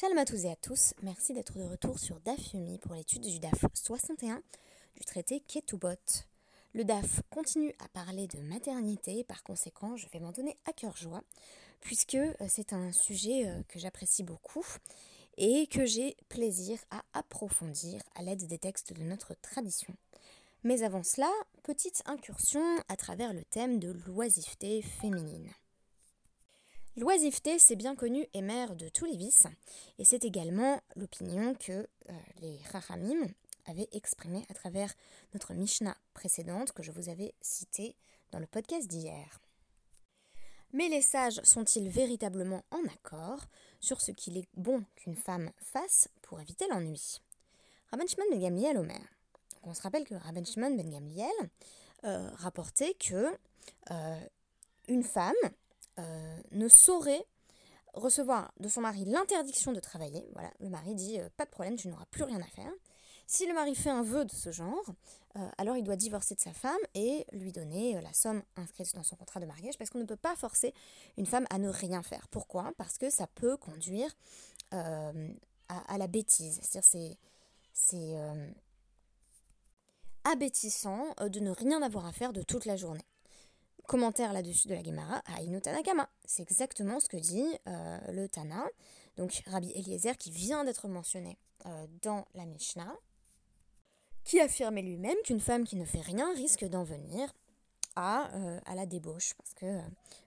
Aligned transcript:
Shalom 0.00 0.16
à 0.16 0.24
tous 0.24 0.46
et 0.46 0.50
à 0.50 0.56
tous, 0.56 0.94
merci 1.02 1.34
d'être 1.34 1.58
de 1.58 1.62
retour 1.62 1.98
sur 1.98 2.18
DAF 2.20 2.54
Yumi 2.54 2.78
pour 2.78 2.94
l'étude 2.94 3.20
du 3.20 3.38
DAF 3.38 3.66
61 3.74 4.42
du 4.96 5.04
traité 5.04 5.40
Ketubot. 5.40 5.90
Le 6.72 6.84
DAF 6.84 7.20
continue 7.28 7.74
à 7.84 7.88
parler 7.88 8.26
de 8.26 8.40
maternité, 8.40 9.24
par 9.24 9.42
conséquent 9.42 9.98
je 9.98 10.08
vais 10.08 10.20
m'en 10.20 10.32
donner 10.32 10.56
à 10.64 10.72
cœur 10.72 10.96
joie, 10.96 11.20
puisque 11.82 12.14
euh, 12.14 12.32
c'est 12.48 12.72
un 12.72 12.92
sujet 12.92 13.46
euh, 13.46 13.62
que 13.68 13.78
j'apprécie 13.78 14.22
beaucoup 14.22 14.64
et 15.36 15.66
que 15.66 15.84
j'ai 15.84 16.16
plaisir 16.30 16.78
à 16.90 17.02
approfondir 17.12 18.00
à 18.14 18.22
l'aide 18.22 18.46
des 18.46 18.58
textes 18.58 18.94
de 18.94 19.02
notre 19.02 19.34
tradition. 19.42 19.94
Mais 20.64 20.82
avant 20.82 21.02
cela, 21.02 21.30
petite 21.62 22.02
incursion 22.06 22.64
à 22.88 22.96
travers 22.96 23.34
le 23.34 23.44
thème 23.44 23.78
de 23.78 23.94
l'oisiveté 24.06 24.80
féminine. 24.80 25.50
L'oisiveté, 26.96 27.58
c'est 27.58 27.76
bien 27.76 27.94
connu, 27.94 28.26
est 28.34 28.42
mère 28.42 28.74
de 28.74 28.88
tous 28.88 29.04
les 29.04 29.16
vices, 29.16 29.46
et 29.98 30.04
c'est 30.04 30.24
également 30.24 30.80
l'opinion 30.96 31.54
que 31.54 31.72
euh, 31.72 32.12
les 32.40 32.58
Rahamim 32.72 33.28
avaient 33.66 33.88
exprimée 33.92 34.44
à 34.48 34.54
travers 34.54 34.92
notre 35.32 35.54
Mishnah 35.54 35.96
précédente 36.14 36.72
que 36.72 36.82
je 36.82 36.90
vous 36.90 37.08
avais 37.08 37.32
citée 37.40 37.94
dans 38.32 38.40
le 38.40 38.46
podcast 38.46 38.88
d'hier. 38.88 39.40
Mais 40.72 40.88
les 40.88 41.00
sages 41.00 41.40
sont-ils 41.44 41.88
véritablement 41.88 42.64
en 42.72 42.84
accord 42.86 43.46
sur 43.80 44.00
ce 44.00 44.10
qu'il 44.10 44.36
est 44.36 44.48
bon 44.54 44.84
qu'une 44.96 45.16
femme 45.16 45.50
fasse 45.58 46.08
pour 46.22 46.40
éviter 46.40 46.66
l'ennui? 46.68 47.20
Rabban 47.90 48.06
Shimon 48.06 48.30
ben 48.30 48.40
Gamliel 48.40 48.78
Omer. 48.78 49.00
On 49.62 49.74
se 49.74 49.82
rappelle 49.82 50.04
que 50.04 50.14
Rabban 50.14 50.44
Shimon 50.44 50.76
ben 50.76 50.90
Gamliel 50.90 51.50
euh, 52.04 52.30
rapportait 52.34 52.94
que 52.94 53.32
euh, 53.90 54.20
une 54.88 55.02
femme 55.04 55.34
euh, 56.00 56.40
ne 56.52 56.68
saurait 56.68 57.24
recevoir 57.94 58.52
de 58.60 58.68
son 58.68 58.80
mari 58.80 59.04
l'interdiction 59.04 59.72
de 59.72 59.80
travailler. 59.80 60.28
Voilà, 60.32 60.50
le 60.60 60.68
mari 60.68 60.94
dit 60.94 61.20
euh, 61.20 61.28
pas 61.36 61.44
de 61.44 61.50
problème, 61.50 61.76
tu 61.76 61.88
n'auras 61.88 62.06
plus 62.06 62.22
rien 62.22 62.40
à 62.40 62.46
faire. 62.46 62.72
Si 63.26 63.46
le 63.46 63.54
mari 63.54 63.74
fait 63.74 63.90
un 63.90 64.02
vœu 64.02 64.24
de 64.24 64.32
ce 64.32 64.50
genre, 64.50 64.84
euh, 65.36 65.48
alors 65.58 65.76
il 65.76 65.84
doit 65.84 65.96
divorcer 65.96 66.34
de 66.34 66.40
sa 66.40 66.52
femme 66.52 66.80
et 66.94 67.26
lui 67.32 67.52
donner 67.52 68.00
la 68.00 68.12
somme 68.12 68.42
inscrite 68.56 68.94
dans 68.94 69.02
son 69.02 69.16
contrat 69.16 69.38
de 69.38 69.46
mariage 69.46 69.78
parce 69.78 69.90
qu'on 69.90 69.98
ne 69.98 70.04
peut 70.04 70.16
pas 70.16 70.34
forcer 70.34 70.74
une 71.16 71.26
femme 71.26 71.46
à 71.50 71.58
ne 71.58 71.68
rien 71.68 72.02
faire. 72.02 72.26
Pourquoi? 72.28 72.72
Parce 72.76 72.98
que 72.98 73.10
ça 73.10 73.26
peut 73.28 73.56
conduire 73.56 74.10
à, 74.72 75.98
la 75.98 76.06
bêtise. 76.08 76.60
C'est-à-dire 76.62 77.16
c'est 77.72 78.16
abétissant 80.24 81.14
de 81.20 81.40
ne 81.40 81.50
rien 81.50 81.82
avoir 81.82 82.06
à 82.06 82.12
faire 82.12 82.32
de 82.32 82.42
toute 82.42 82.64
la 82.64 82.76
journée 82.76 83.06
commentaire 83.90 84.32
là-dessus 84.32 84.68
de 84.68 84.74
la 84.74 84.84
Gemara 84.84 85.20
à 85.26 85.42
Inotanakama. 85.42 86.08
C'est 86.24 86.44
exactement 86.44 87.00
ce 87.00 87.08
que 87.08 87.16
dit 87.16 87.44
euh, 87.66 87.98
le 88.12 88.28
Tana, 88.28 88.64
donc 89.16 89.42
Rabbi 89.48 89.72
Eliezer 89.74 90.16
qui 90.16 90.30
vient 90.30 90.62
d'être 90.62 90.86
mentionné 90.86 91.38
euh, 91.66 91.86
dans 92.00 92.24
la 92.34 92.46
Mishnah, 92.46 92.94
qui 94.22 94.38
affirmait 94.38 94.82
lui-même 94.82 95.16
qu'une 95.24 95.40
femme 95.40 95.64
qui 95.64 95.74
ne 95.74 95.84
fait 95.84 96.02
rien 96.02 96.32
risque 96.34 96.64
d'en 96.66 96.84
venir 96.84 97.34
à, 97.96 98.32
euh, 98.36 98.60
la 98.76 98.86
débauche, 98.86 99.34
parce 99.34 99.54
que 99.54 99.80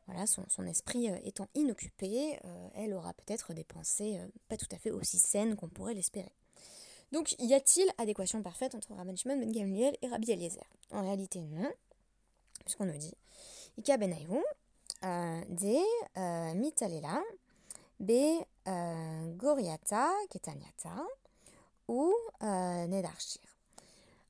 voilà, 0.07 0.25
son, 0.27 0.65
esprit 0.65 1.07
étant 1.23 1.47
inoccupé, 1.55 2.37
elle 2.75 2.93
aura 2.93 3.13
peut-être 3.13 3.53
des 3.53 3.63
pensées 3.63 4.19
pas 4.49 4.57
tout 4.57 4.67
à 4.73 4.77
fait 4.77 4.91
aussi 4.91 5.19
saines 5.19 5.55
qu'on 5.55 5.69
pourrait 5.69 5.93
l'espérer. 5.93 6.33
Donc, 7.13 7.35
y 7.39 7.53
a-t-il 7.53 7.87
adéquation 7.99 8.41
parfaite 8.41 8.75
entre 8.75 8.93
Rabban 8.93 9.15
Shimon 9.15 9.37
ben 9.37 9.51
Gamliel 9.51 9.95
et 10.01 10.07
Rabbi 10.07 10.31
Eliezer? 10.31 10.65
En 10.91 11.03
réalité, 11.03 11.41
non, 11.41 11.71
puisqu'on 12.63 12.85
nous 12.85 12.97
dit 12.97 13.13
Ika 13.77 13.97
benayu 13.97 14.41
de 15.49 15.77
euh, 16.17 16.53
mitalela 16.53 17.21
be 17.99 18.45
euh, 18.67 19.33
goriata 19.35 20.09
ketaniata 20.29 20.95
ou 21.87 22.13
euh, 22.41 22.87
nedarchir. 22.87 23.41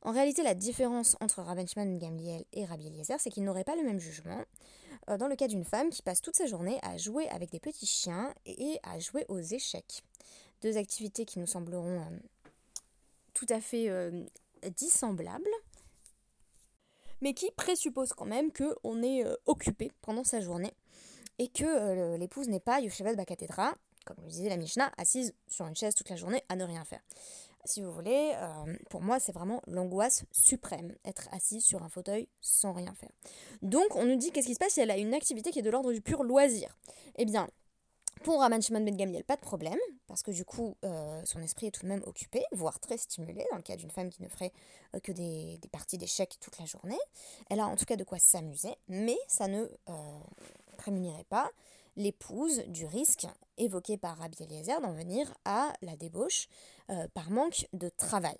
En 0.02 0.12
réalité, 0.12 0.44
la 0.44 0.54
différence 0.54 1.16
entre 1.22 1.42
Rabban 1.42 1.66
Shimon 1.66 1.98
Gamliel 1.98 2.44
et 2.52 2.66
Rabbi 2.66 2.88
Eliezer, 2.88 3.20
c'est 3.20 3.30
qu'ils 3.30 3.44
n'auraient 3.44 3.64
pas 3.64 3.76
le 3.76 3.84
même 3.84 4.00
jugement 4.00 4.44
dans 5.20 5.28
le 5.28 5.36
cas 5.36 5.48
d'une 5.48 5.64
femme 5.64 5.90
qui 5.90 6.02
passe 6.02 6.22
toute 6.22 6.36
sa 6.36 6.46
journée 6.46 6.78
à 6.82 6.98
jouer 6.98 7.28
avec 7.30 7.52
des 7.52 7.60
petits 7.60 7.86
chiens 7.86 8.34
et 8.46 8.80
à 8.84 9.00
jouer 9.00 9.26
aux 9.30 9.40
échecs. 9.40 10.04
Deux 10.62 10.78
activités 10.78 11.26
qui 11.26 11.40
nous 11.40 11.48
sembleront 11.48 12.06
tout 13.34 13.46
à 13.50 13.62
fait 13.62 13.90
dissemblables, 14.76 15.50
mais 17.24 17.34
qui 17.34 17.50
présuppose 17.52 18.12
quand 18.12 18.26
même 18.26 18.52
qu'on 18.52 19.02
est 19.02 19.26
euh, 19.26 19.36
occupé 19.46 19.94
pendant 20.02 20.26
sa 20.26 20.42
journée 20.42 20.74
et 21.40 21.48
que 21.48 21.64
euh, 21.64 22.18
l'épouse 22.18 22.50
n'est 22.50 22.60
pas 22.60 22.82
Yoshevet 22.82 23.16
Bakatedra, 23.16 23.74
comme 24.06 24.18
le 24.22 24.30
disait 24.30 24.50
la 24.50 24.58
Mishnah, 24.58 24.92
assise 24.98 25.34
sur 25.48 25.66
une 25.66 25.76
chaise 25.76 25.96
toute 25.96 26.10
la 26.10 26.18
journée 26.18 26.44
à 26.50 26.58
ne 26.58 26.66
rien 26.66 26.84
faire. 26.84 27.00
Si 27.64 27.82
vous 27.82 27.94
voulez, 27.94 28.34
euh, 28.36 28.76
pour 28.90 29.02
moi, 29.02 29.22
c'est 29.22 29.32
vraiment 29.32 29.62
l'angoisse 29.68 30.26
suprême, 30.32 30.94
être 31.06 31.30
assise 31.32 31.64
sur 31.64 31.82
un 31.82 31.88
fauteuil 31.88 32.28
sans 32.42 32.74
rien 32.74 32.94
faire. 32.94 33.12
Donc, 33.62 33.96
on 33.96 34.06
nous 34.06 34.18
dit 34.18 34.32
qu'est-ce 34.32 34.48
qui 34.48 34.54
se 34.56 34.60
passe? 34.60 34.74
Si 34.74 34.82
elle 34.82 34.92
a 34.92 34.98
une 34.98 35.14
activité 35.14 35.50
qui 35.52 35.60
est 35.60 35.64
de 35.64 35.70
l'ordre 35.70 35.94
du 35.94 36.02
pur 36.02 36.26
loisir 36.26 36.78
Eh 37.16 37.24
bien, 37.24 37.48
pour 38.22 38.40
Raman 38.40 38.62
Shimon 38.62 38.82
Ben 38.82 38.96
Gamliel, 38.96 39.24
pas 39.24 39.36
de 39.36 39.42
problème, 39.42 39.78
parce 40.08 40.24
que 40.24 40.32
du 40.32 40.46
coup, 40.46 40.78
euh, 40.86 41.22
son 41.26 41.42
esprit 41.42 41.68
est 41.68 41.72
tout 41.72 41.84
de 41.84 41.88
même 41.88 42.04
occupé, 42.06 42.44
voire 42.52 42.80
très 42.80 42.98
stimulé, 42.98 43.46
dans 43.52 43.58
le 43.58 43.64
cas 43.64 43.76
d'une 43.76 43.92
femme 43.92 44.10
qui 44.10 44.22
ne 44.22 44.30
ferait 44.30 44.54
euh, 44.96 45.00
que 45.00 45.12
des, 45.12 45.60
parties 45.72 45.98
d'échecs 45.98 46.38
toute 46.40 46.58
la 46.60 46.66
journée. 46.66 47.00
Elle 47.50 47.60
a 47.60 47.68
en 47.68 47.76
tout 47.76 47.86
cas 47.86 47.96
de 47.96 48.04
quoi 48.04 48.20
s'amuser, 48.20 48.76
mais 48.88 49.18
ça 49.28 49.48
ne 49.48 49.64
euh, 49.90 50.20
prémunirait 50.78 51.26
pas 51.26 51.50
l'épouse 51.96 52.64
du 52.68 52.86
risque 52.86 53.28
évoqué 53.58 53.98
par 53.98 54.18
Rabbi 54.18 54.44
Eliezer 54.44 54.80
d'en 54.82 54.94
venir 54.94 55.32
à 55.46 55.74
la 55.82 55.96
débauche 55.96 56.48
par 57.14 57.30
manque 57.30 57.68
de 57.74 57.90
travail. 57.90 58.36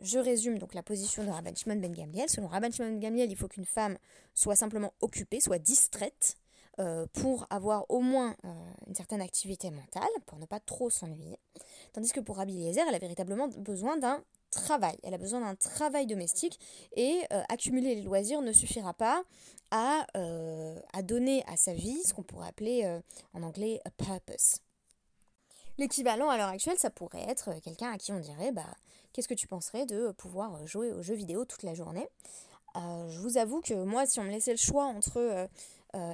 Je 0.00 0.18
résume 0.18 0.58
donc 0.58 0.74
la 0.74 0.82
position 0.82 1.24
de 1.24 1.30
Rabban 1.30 1.54
Shimon 1.54 1.76
Ben 1.76 1.92
Gamliel. 1.92 2.28
Selon 2.28 2.48
Rabban 2.48 2.70
Shimon 2.70 2.90
Ben 2.90 3.00
Gamliel, 3.00 3.30
il 3.30 3.36
faut 3.36 3.48
qu'une 3.48 3.64
femme 3.64 3.96
soit 4.34 4.56
simplement 4.56 4.92
occupée, 5.00 5.40
soit 5.40 5.58
distraite, 5.58 6.36
euh, 6.80 7.06
pour 7.12 7.46
avoir 7.50 7.86
au 7.88 8.00
moins 8.00 8.34
euh, 8.44 8.52
une 8.88 8.96
certaine 8.96 9.20
activité 9.20 9.70
mentale, 9.70 10.08
pour 10.26 10.40
ne 10.40 10.44
pas 10.44 10.58
trop 10.58 10.90
s'ennuyer. 10.90 11.38
Tandis 11.92 12.10
que 12.10 12.18
pour 12.18 12.36
Rabbi 12.36 12.52
Eliezer, 12.52 12.84
elle 12.88 12.94
a 12.96 12.98
véritablement 12.98 13.46
besoin 13.46 13.96
d'un 13.96 14.24
travail. 14.50 14.96
Elle 15.04 15.14
a 15.14 15.18
besoin 15.18 15.40
d'un 15.40 15.54
travail 15.54 16.06
domestique 16.06 16.58
et 16.96 17.20
euh, 17.32 17.42
accumuler 17.48 17.94
les 17.94 18.02
loisirs 18.02 18.42
ne 18.42 18.52
suffira 18.52 18.92
pas 18.92 19.22
à, 19.70 20.06
donner 21.02 21.44
à 21.46 21.56
sa 21.56 21.74
vie 21.74 22.02
ce 22.04 22.12
qu'on 22.14 22.22
pourrait 22.22 22.48
appeler 22.48 23.00
en 23.32 23.42
anglais 23.42 23.80
a 23.84 23.90
purpose. 23.90 24.58
L'équivalent 25.78 26.28
à 26.28 26.36
l'heure 26.36 26.48
actuelle, 26.48 26.78
ça 26.78 26.90
pourrait 26.90 27.24
être 27.28 27.60
quelqu'un 27.60 27.90
à 27.90 27.98
qui 27.98 28.12
on 28.12 28.20
dirait 28.20 28.52
bah, 28.52 28.66
Qu'est-ce 29.12 29.26
que 29.26 29.34
tu 29.34 29.48
penserais 29.48 29.84
de 29.84 30.12
pouvoir 30.12 30.64
jouer 30.68 30.92
aux 30.92 31.02
jeux 31.02 31.16
vidéo 31.16 31.44
toute 31.44 31.64
la 31.64 31.74
journée? 31.74 32.08
Je 32.76 33.18
vous 33.18 33.36
avoue 33.36 33.60
que 33.60 33.74
moi, 33.74 34.06
si 34.06 34.20
on 34.20 34.24
me 34.24 34.30
laissait 34.30 34.52
le 34.52 34.58
choix 34.58 34.84
entre 34.84 35.48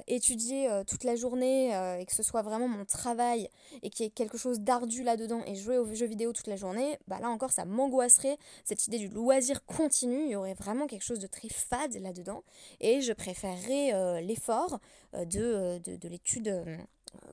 étudier 0.06 0.70
euh, 0.70 0.84
toute 0.84 1.04
la 1.04 1.16
journée 1.16 1.74
euh, 1.74 1.98
et 1.98 2.06
que 2.06 2.14
ce 2.14 2.22
soit 2.22 2.42
vraiment 2.42 2.68
mon 2.68 2.84
travail 2.84 3.48
et 3.82 3.90
qu'il 3.90 4.04
y 4.04 4.08
ait 4.08 4.10
quelque 4.10 4.38
chose 4.38 4.60
d'ardu 4.60 5.02
là-dedans 5.02 5.42
et 5.46 5.54
jouer 5.54 5.78
aux 5.78 5.94
jeux 5.94 6.06
vidéo 6.06 6.32
toute 6.32 6.46
la 6.46 6.56
journée, 6.56 6.98
bah 7.08 7.18
là 7.20 7.28
encore 7.28 7.50
ça 7.50 7.64
m'angoisserait. 7.64 8.36
Cette 8.64 8.86
idée 8.86 8.98
du 8.98 9.08
loisir 9.08 9.64
continu, 9.64 10.24
il 10.24 10.30
y 10.30 10.36
aurait 10.36 10.54
vraiment 10.54 10.86
quelque 10.86 11.04
chose 11.04 11.18
de 11.18 11.26
très 11.26 11.48
fade 11.48 11.94
là-dedans. 11.96 12.42
Et 12.80 13.00
je 13.00 13.12
préférerais 13.12 14.22
l'effort 14.22 14.80
de, 15.12 15.78
de, 15.78 16.08
l'étude 16.08 16.64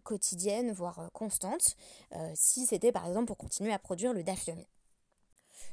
quotidienne, 0.04 0.72
voire 0.72 1.10
constante, 1.14 1.76
si 2.34 2.66
c'était 2.66 2.92
par 2.92 3.08
exemple 3.08 3.26
pour 3.26 3.38
continuer 3.38 3.74
à 3.74 3.80
produire 3.80 4.14
le 4.14 4.24
DAF 4.24 4.50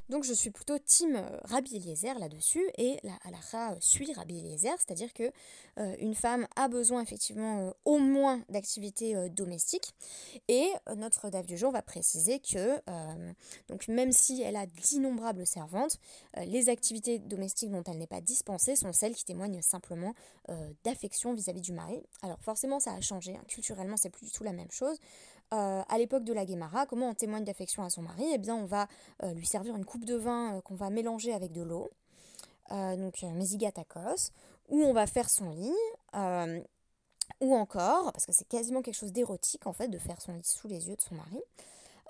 donc 0.09 0.23
je 0.23 0.33
suis 0.33 0.51
plutôt 0.51 0.77
team 0.77 1.15
euh, 1.15 1.39
Rabbi 1.45 1.75
Eliezer 1.77 2.17
là-dessus 2.19 2.63
et 2.77 2.99
la 3.03 3.13
halakha 3.23 3.71
euh, 3.71 3.77
suit 3.79 4.13
Rabbi 4.13 4.39
Eliezer, 4.39 4.73
c'est-à-dire 4.77 5.13
que 5.13 5.31
euh, 5.79 5.95
une 5.99 6.15
femme 6.15 6.47
a 6.55 6.67
besoin 6.67 7.01
effectivement 7.01 7.73
au 7.85 7.97
moins 7.97 8.43
d'activités 8.49 9.29
domestiques 9.29 9.93
et 10.47 10.69
notre 10.95 11.29
DAF 11.29 11.45
du 11.45 11.57
jour 11.57 11.71
va 11.71 11.81
préciser 11.81 12.39
que 12.39 12.79
donc 13.67 13.87
même 13.87 14.11
si 14.11 14.41
elle 14.41 14.55
a 14.55 14.65
d'innombrables 14.65 15.45
servantes, 15.45 15.99
les 16.45 16.69
activités 16.69 17.19
domestiques 17.19 17.71
dont 17.71 17.83
elle 17.83 17.97
n'est 17.97 18.07
pas 18.07 18.21
dispensée 18.21 18.75
sont 18.75 18.93
celles 18.93 19.15
qui 19.15 19.25
témoignent 19.25 19.61
simplement 19.61 20.13
d'affection 20.83 21.33
vis-à-vis 21.33 21.61
du 21.61 21.73
mari. 21.73 22.01
Alors 22.21 22.39
forcément 22.41 22.79
ça 22.79 22.93
a 22.93 23.01
changé, 23.01 23.35
hein. 23.35 23.43
culturellement 23.47 23.97
c'est 23.97 24.09
plus 24.09 24.27
du 24.27 24.31
tout 24.31 24.43
la 24.43 24.53
même 24.53 24.71
chose. 24.71 24.97
Euh, 25.53 25.83
à 25.87 25.97
l'époque 25.97 26.23
de 26.23 26.33
la 26.33 26.43
Guémara, 26.43 26.85
comment 26.85 27.09
on 27.09 27.13
témoigne 27.13 27.43
d'affection 27.43 27.83
à 27.83 27.89
son 27.89 28.01
mari 28.01 28.23
Eh 28.33 28.37
bien, 28.37 28.55
on 28.55 28.65
va 28.65 28.87
euh, 29.23 29.33
lui 29.33 29.45
servir 29.45 29.75
une 29.75 29.85
coupe 29.85 30.05
de 30.05 30.15
vin 30.15 30.55
euh, 30.55 30.61
qu'on 30.61 30.75
va 30.75 30.89
mélanger 30.89 31.33
avec 31.33 31.51
de 31.51 31.61
l'eau, 31.61 31.89
donc 32.71 33.21
mesigatakos, 33.21 34.31
ou 34.69 34.81
on 34.81 34.93
va 34.93 35.05
faire 35.05 35.29
son 35.29 35.51
lit, 35.51 35.75
ou 37.39 37.55
encore, 37.55 38.11
parce 38.11 38.25
que 38.25 38.31
c'est 38.33 38.47
quasiment 38.47 38.81
quelque 38.81 38.95
chose 38.95 39.11
d'érotique 39.11 39.67
en 39.67 39.73
fait 39.73 39.87
de 39.87 39.99
faire 39.99 40.19
son 40.19 40.33
lit 40.33 40.43
sous 40.43 40.67
les 40.67 40.87
yeux 40.87 40.95
de 40.95 41.01
son 41.01 41.13
mari, 41.13 41.39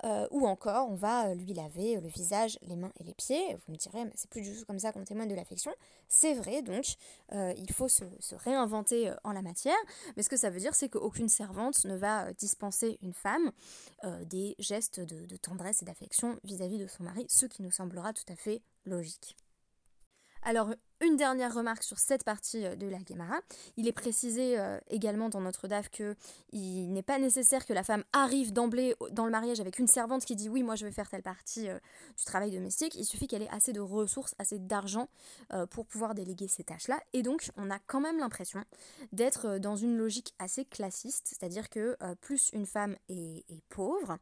euh, 0.03 0.27
ou 0.31 0.45
encore 0.47 0.89
on 0.89 0.95
va 0.95 1.33
lui 1.33 1.53
laver 1.53 1.99
le 1.99 2.07
visage, 2.07 2.59
les 2.61 2.75
mains 2.75 2.91
et 2.99 3.03
les 3.03 3.13
pieds. 3.13 3.55
Vous 3.55 3.73
me 3.73 3.77
direz, 3.77 4.05
mais 4.05 4.11
c'est 4.15 4.29
plus 4.29 4.41
du 4.41 4.55
tout 4.57 4.65
comme 4.65 4.79
ça 4.79 4.91
qu'on 4.91 5.03
témoigne 5.03 5.29
de 5.29 5.35
l'affection. 5.35 5.71
C'est 6.07 6.33
vrai, 6.33 6.61
donc 6.61 6.85
il 7.31 7.71
faut 7.71 7.87
se, 7.87 8.03
réinventer 8.35 9.11
en 9.23 9.31
la 9.31 9.41
matière, 9.41 9.75
mais 10.15 10.23
ce 10.23 10.29
que 10.29 10.37
ça 10.37 10.49
veut 10.49 10.59
dire, 10.59 10.75
c'est 10.75 10.89
qu'aucune 10.89 11.29
servante 11.29 11.85
ne 11.85 11.95
va 11.95 12.33
dispenser 12.33 12.99
une 13.01 13.13
femme 13.13 13.51
des 14.23 14.55
gestes 14.59 14.99
de, 14.99 15.25
de 15.25 15.35
tendresse 15.37 15.81
et 15.81 15.85
d'affection 15.85 16.37
vis-à-vis 16.43 16.77
de 16.77 16.87
son 16.87 17.03
mari, 17.03 17.25
ce 17.29 17.45
qui 17.45 17.63
nous 17.63 17.71
semblera 17.71 18.13
tout 18.13 18.25
à 18.31 18.35
fait 18.35 18.61
logique. 18.85 19.35
Alors, 20.45 20.69
une 21.01 21.17
dernière 21.17 21.53
remarque 21.53 21.83
sur 21.83 21.99
cette 21.99 22.23
partie 22.23 22.65
euh, 22.65 22.75
de 22.75 22.87
la 22.87 22.99
Guémara. 22.99 23.39
Il 23.77 23.87
est 23.87 23.91
précisé 23.91 24.57
euh, 24.57 24.79
également 24.89 25.29
dans 25.29 25.41
notre 25.41 25.67
DAF 25.67 25.89
que 25.89 26.15
il 26.51 26.91
n'est 26.93 27.03
pas 27.03 27.19
nécessaire 27.19 27.65
que 27.65 27.73
la 27.73 27.83
femme 27.83 28.03
arrive 28.13 28.53
d'emblée 28.53 28.95
dans 29.11 29.25
le 29.25 29.31
mariage 29.31 29.59
avec 29.59 29.79
une 29.79 29.87
servante 29.87 30.25
qui 30.25 30.35
dit 30.35 30.47
oui, 30.47 30.63
moi 30.63 30.75
je 30.75 30.85
vais 30.85 30.91
faire 30.91 31.09
telle 31.09 31.23
partie 31.23 31.67
euh, 31.67 31.79
du 32.17 32.23
travail 32.23 32.51
domestique. 32.51 32.95
Il 32.95 33.05
suffit 33.05 33.27
qu'elle 33.27 33.41
ait 33.41 33.49
assez 33.49 33.73
de 33.73 33.81
ressources, 33.81 34.35
assez 34.39 34.59
d'argent 34.59 35.09
pour 35.69 35.85
pouvoir 35.85 36.15
déléguer 36.15 36.47
ces 36.47 36.63
tâches-là. 36.63 36.99
Et 37.13 37.21
donc, 37.21 37.49
on 37.57 37.69
a 37.69 37.79
quand 37.79 37.99
même 37.99 38.17
l'impression 38.19 38.63
d'être 39.11 39.57
dans 39.57 39.75
une 39.75 39.97
logique 39.97 40.33
assez 40.39 40.65
classiste, 40.65 41.27
c'est-à-dire 41.27 41.69
que 41.69 41.97
plus 42.21 42.49
une 42.53 42.65
femme 42.65 42.95
est, 43.09 43.43
est 43.49 43.61
pauvre, 43.69 44.17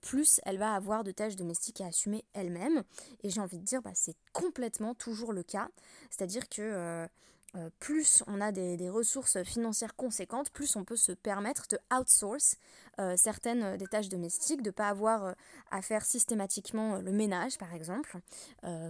plus 0.00 0.40
elle 0.44 0.58
va 0.58 0.74
avoir 0.74 1.04
de 1.04 1.12
tâches 1.12 1.36
domestiques 1.36 1.80
à 1.80 1.86
assumer 1.86 2.24
elle-même. 2.32 2.82
Et 3.22 3.30
j'ai 3.30 3.40
envie 3.40 3.58
de 3.58 3.64
dire, 3.64 3.82
bah, 3.82 3.92
c'est 3.94 4.16
complètement 4.32 4.94
toujours 4.94 5.32
le 5.32 5.42
cas. 5.42 5.68
C'est-à-dire 6.10 6.48
que 6.48 6.62
euh, 6.62 7.06
euh, 7.54 7.68
plus 7.78 8.22
on 8.26 8.40
a 8.40 8.50
des, 8.52 8.88
ressources 8.88 9.42
financières 9.42 9.94
conséquentes, 9.94 10.50
plus 10.50 10.74
on 10.76 10.84
peut 10.84 10.96
se 10.96 11.12
permettre 11.12 11.66
de 11.68 11.78
outsource 11.94 12.56
euh, 12.98 13.14
certaines 13.16 13.76
des 13.76 13.86
tâches 13.86 14.08
domestiques, 14.08 14.62
de 14.62 14.70
ne 14.70 14.74
pas 14.74 14.88
avoir 14.88 15.34
à 15.70 15.82
faire 15.82 16.04
systématiquement 16.04 16.98
le 16.98 17.12
ménage 17.12 17.58
par 17.58 17.74
exemple. 17.74 18.18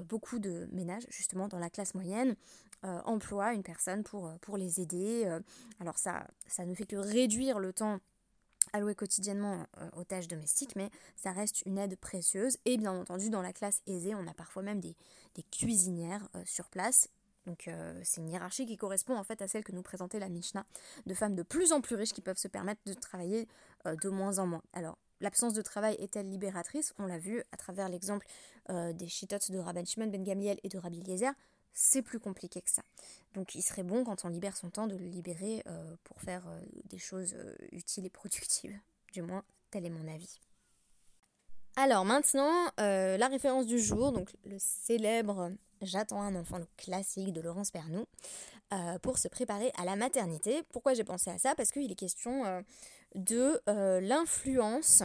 beaucoup 0.09 0.39
de 0.39 0.69
ménages 0.73 1.07
justement 1.09 1.49
dans 1.49 1.59
la 1.59 1.71
classe 1.71 1.95
moyenne 1.95 2.37
emploient 2.83 3.53
une 3.53 3.63
personne 3.63 4.03
pour, 4.03 4.57
les 4.57 4.81
aider. 4.81 5.25
alors 5.81 5.99
ça 5.99 6.27
ne 6.65 6.75
fait 6.75 6.87
que 6.87 6.97
réduire 6.97 7.59
le 7.59 7.73
temps 7.73 8.01
alloué 8.73 8.95
quotidiennement 8.95 9.67
aux 9.97 10.05
tâches 10.05 10.29
domestiques, 10.29 10.77
mais 10.77 10.91
ça 11.17 11.33
reste 11.33 11.63
une 11.67 11.79
aide 11.79 11.97
précieuse. 11.97 12.59
Et 12.65 12.77
bien 12.77 12.93
entendu, 12.93 13.31
dans 13.31 13.43
la 13.43 13.53
classe 13.53 13.83
aisée, 13.87 14.15
on 14.15 14.27
a 14.27 14.35
parfois 14.35 14.63
même 14.63 14.81
des, 14.81 14.97
cuisinières 15.51 16.29
sur 16.45 16.69
place 16.69 17.09
donc 17.47 17.67
euh, 17.69 17.99
c'est 18.05 18.21
une 18.21 18.29
hiérarchie 18.29 18.67
qui 18.67 18.77
correspond 18.77 19.17
en 19.17 19.25
fait 19.25 19.43
à 19.43 19.49
celle 19.49 19.65
que 19.65 19.73
nous 19.73 19.83
présentait 19.83 20.19
la 20.19 20.29
Mishnah, 20.29 20.65
de 21.07 21.15
femmes 21.15 21.35
de 21.35 21.43
plus 21.43 21.73
en 21.73 21.81
plus 21.81 21.97
riches 21.97 22.13
qui 22.13 22.21
peuvent 22.21 22.39
se 22.39 22.49
permettre 22.49 22.81
de 22.87 22.95
travailler 22.95 23.49
euh, 23.87 23.97
de 23.97 24.09
moins 24.09 24.39
en 24.39 24.47
moins. 24.47 24.63
Alors 24.73 24.99
l'absence 25.21 25.55
de 25.55 25.63
travail 25.63 25.97
est-elle 25.99 26.29
libératrice? 26.29 26.95
On 26.99 27.07
l'a 27.07 27.19
vu 27.19 27.43
à 27.53 27.57
travers 27.57 27.89
l'exemple 27.89 28.27
euh, 28.71 28.93
des 28.93 29.09
chitotes 29.09 29.51
de 29.51 29.59
Rabban 29.59 29.85
Shimon 29.85 30.07
Ben 30.07 30.23
Gamliel 30.23 30.59
et 30.63 30.69
de 30.69 30.79
Rabbi 30.79 31.01
Eliezer, 31.01 31.33
c'est 31.73 32.03
plus 32.03 32.21
compliqué 32.21 32.61
que 32.61 32.71
ça. 32.71 32.83
Donc 33.35 33.55
il 33.55 33.63
serait 33.63 33.83
bon 33.83 34.05
quand 34.05 34.25
on 34.25 34.29
libère 34.29 34.57
son 34.57 34.71
temps 34.71 34.87
de 34.87 34.97
le 34.97 35.07
libérer 35.07 35.65
pour 36.05 36.21
faire 36.21 36.45
des 36.85 36.99
choses 36.99 37.35
utiles 37.71 38.05
et 38.05 38.11
productives. 38.11 38.79
Du 39.13 39.23
moins, 39.23 39.43
tel 39.71 39.87
est 39.87 39.91
mon 39.91 40.07
avis. 40.07 40.41
Alors 41.77 42.05
maintenant, 42.05 42.71
la 42.79 43.29
référence 43.29 43.67
du 43.67 43.79
jour, 43.79 44.13
donc 44.13 44.35
le 44.45 44.57
célèbre 44.59 45.51
J'attends 45.83 46.23
un 46.23 46.37
enfant, 46.37 46.59
le 46.59 46.67
classique 46.77 47.33
de 47.33 47.41
Laurence 47.41 47.73
Pernou, 47.73 48.07
euh, 48.73 48.99
pour 49.01 49.19
se 49.19 49.27
préparer 49.27 49.73
à 49.77 49.85
la 49.85 49.97
maternité. 49.97 50.63
Pourquoi 50.71 50.95
j'ai 50.95 51.03
pensé 51.03 51.29
à 51.31 51.39
ça? 51.39 51.57
Parce 51.57 51.73
qu'il 51.73 51.91
est 51.91 51.97
question 51.97 52.47
euh, 52.47 52.63
de 53.17 53.61
euh, 53.69 54.01
l'influence 54.01 55.03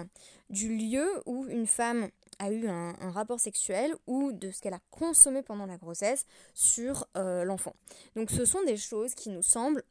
du 0.52 0.78
lieu 0.78 1.10
où 1.25 1.48
une 1.48 1.66
femme 1.66 2.10
a 2.39 2.51
eu 2.51 2.68
un, 2.68 2.94
rapport 3.12 3.39
sexuel 3.39 3.95
ou 4.06 4.31
de 4.31 4.51
ce 4.51 4.62
qu'elle 4.62 4.74
a 4.74 4.81
consommé 4.92 5.42
pendant 5.42 5.66
la 5.66 5.78
grossesse 5.78 6.25
sur 6.54 7.07
l'enfant. 7.16 7.74
Donc 8.16 8.30
ce 8.31 8.45
sont 8.45 8.63
des 8.63 8.78
choses 8.78 9.16
qui 9.16 9.30
nous 9.30 9.44
semblent 9.44 9.84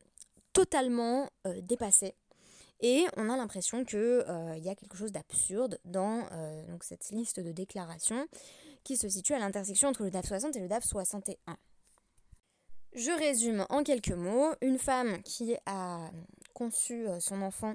totalement 0.52 1.28
dépassées. 1.62 2.14
Et 2.80 3.06
on 3.16 3.30
a 3.30 3.36
l'impression 3.36 3.84
qu'il 3.84 3.98
y 4.58 4.68
a 4.68 4.74
quelque 4.74 4.96
chose 4.96 5.12
d'absurde 5.12 5.78
dans 5.84 6.22
donc 6.68 6.84
cette 6.84 7.10
liste 7.10 7.40
de 7.40 7.52
déclarations 7.52 8.26
qui 8.84 8.96
se 8.96 9.08
situe 9.08 9.34
à 9.34 9.40
l'intersection 9.40 9.88
entre 9.88 10.04
le 10.04 10.10
DAF 10.10 10.26
60 10.26 10.54
et 10.56 10.60
le 10.60 10.68
DAF 10.68 10.84
61. 10.84 11.56
Je 12.96 13.10
résume 13.10 13.66
en 13.68 13.82
quelques 13.82 14.12
mots. 14.12 14.54
Une 14.62 14.78
femme 14.78 15.22
qui 15.22 15.54
a 15.66 16.10
conçu 16.54 17.06
euh, 17.06 17.20
son 17.20 17.42
enfant 17.42 17.74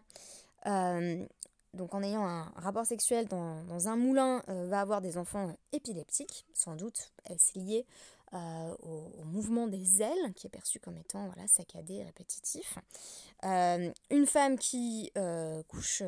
euh, 0.66 1.24
donc 1.74 1.94
en 1.94 2.04
ayant 2.04 2.26
un 2.26 2.52
rapport 2.56 2.86
sexuel 2.86 3.28
dans, 3.28 3.88
un 3.88 3.96
moulin, 3.96 4.44
euh, 4.50 4.68
va 4.68 4.82
avoir 4.82 5.02
des 5.02 5.18
enfants 5.18 5.56
épileptiques, 5.72 6.46
sans 6.54 6.76
doute 6.76 7.12
est-ce 7.26 7.58
lié 7.58 7.86
au, 8.34 9.26
mouvement 9.26 9.68
des 9.68 10.02
ailes, 10.02 10.34
qui 10.38 10.48
est 10.48 10.50
perçu 10.50 10.80
comme 10.80 10.96
étant 10.96 11.26
voilà, 11.28 11.46
saccadé 11.50 12.02
répétitif. 12.02 12.78
une 13.44 14.26
femme 14.26 14.58
qui 14.58 15.12
couche 15.68 16.02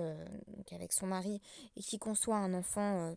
avec 0.71 0.93
son 0.93 1.07
mari 1.07 1.41
et 1.75 1.81
qui 1.81 1.99
conçoit 1.99 2.37
un 2.37 2.53
enfant 2.53 3.13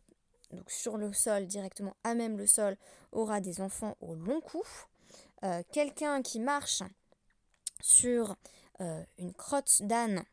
sur 0.67 0.97
le 0.97 1.13
sol, 1.13 1.47
directement 1.47 1.95
à 2.05 2.15
même 2.15 2.37
le 2.37 2.47
sol, 2.47 2.77
aura 3.13 3.41
des 3.41 3.61
enfants 3.61 3.97
au 4.01 4.15
long 4.15 4.41
cou. 4.41 4.63
Euh, 5.45 5.63
quelqu'un 5.73 6.23
qui 6.23 6.41
marche 6.41 6.83
sur 7.81 8.37
euh, 8.81 9.03
une 9.19 9.35
crotte 9.35 9.83
d'âne, 9.83 10.25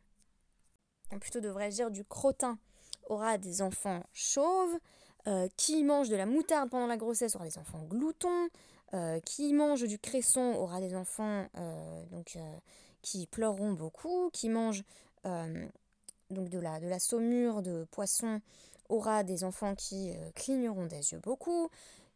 plutôt 1.20 1.40
devrais-je 1.40 1.76
dire 1.76 1.90
du 1.90 2.04
crottin, 2.04 2.58
aura 3.08 3.38
des 3.38 3.62
enfants 3.62 4.02
chauves. 4.12 4.78
Euh, 5.26 5.48
qui 5.56 5.84
mange 5.84 6.10
de 6.10 6.16
la 6.16 6.26
moutarde 6.26 6.68
pendant 6.68 6.86
la 6.86 6.98
grossesse 6.98 7.34
aura 7.34 7.46
des 7.46 7.56
enfants 7.56 7.82
gloutons. 7.84 8.48
qui 9.24 9.54
mange 9.54 9.82
du 9.84 9.98
cresson 9.98 10.52
aura 10.58 10.80
des 10.80 10.94
enfants 10.94 11.46
donc, 12.10 12.38
qui 13.00 13.26
pleureront 13.26 13.72
beaucoup. 13.72 14.28
Qui 14.34 14.50
mange 14.50 14.84
donc 15.24 16.50
de 16.50 16.58
la, 16.58 16.78
de 16.78 16.88
la 16.88 16.98
saumure 16.98 17.62
de 17.62 17.86
poisson 17.90 18.42
aura 18.88 19.24
des 19.24 19.44
enfants 19.44 19.74
qui 19.74 20.10
euh, 20.10 20.30
cligneront 20.34 20.86
des 20.86 21.12
yeux 21.12 21.20
beaucoup, 21.20 21.70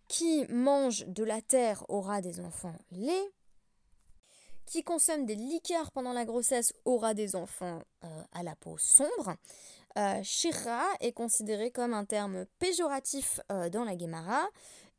qui 0.06 0.46
mange 0.48 1.06
de 1.06 1.24
la 1.24 1.40
terre 1.40 1.84
aura 1.88 2.20
des 2.20 2.40
enfants 2.40 2.74
laids, 2.92 3.32
qui 4.68 4.82
consomme 4.82 5.26
des 5.26 5.34
liqueurs 5.34 5.90
pendant 5.90 6.12
la 6.12 6.24
grossesse 6.24 6.72
aura 6.84 7.14
des 7.14 7.36
enfants 7.36 7.82
euh, 8.04 8.22
à 8.32 8.42
la 8.42 8.54
peau 8.56 8.76
sombre. 8.78 9.34
Euh, 9.96 10.22
est 11.00 11.12
considéré 11.12 11.70
comme 11.70 11.92
un 11.92 12.04
terme 12.04 12.44
péjoratif 12.60 13.40
dans 13.72 13.82
la 13.82 13.98
Gemara 13.98 14.46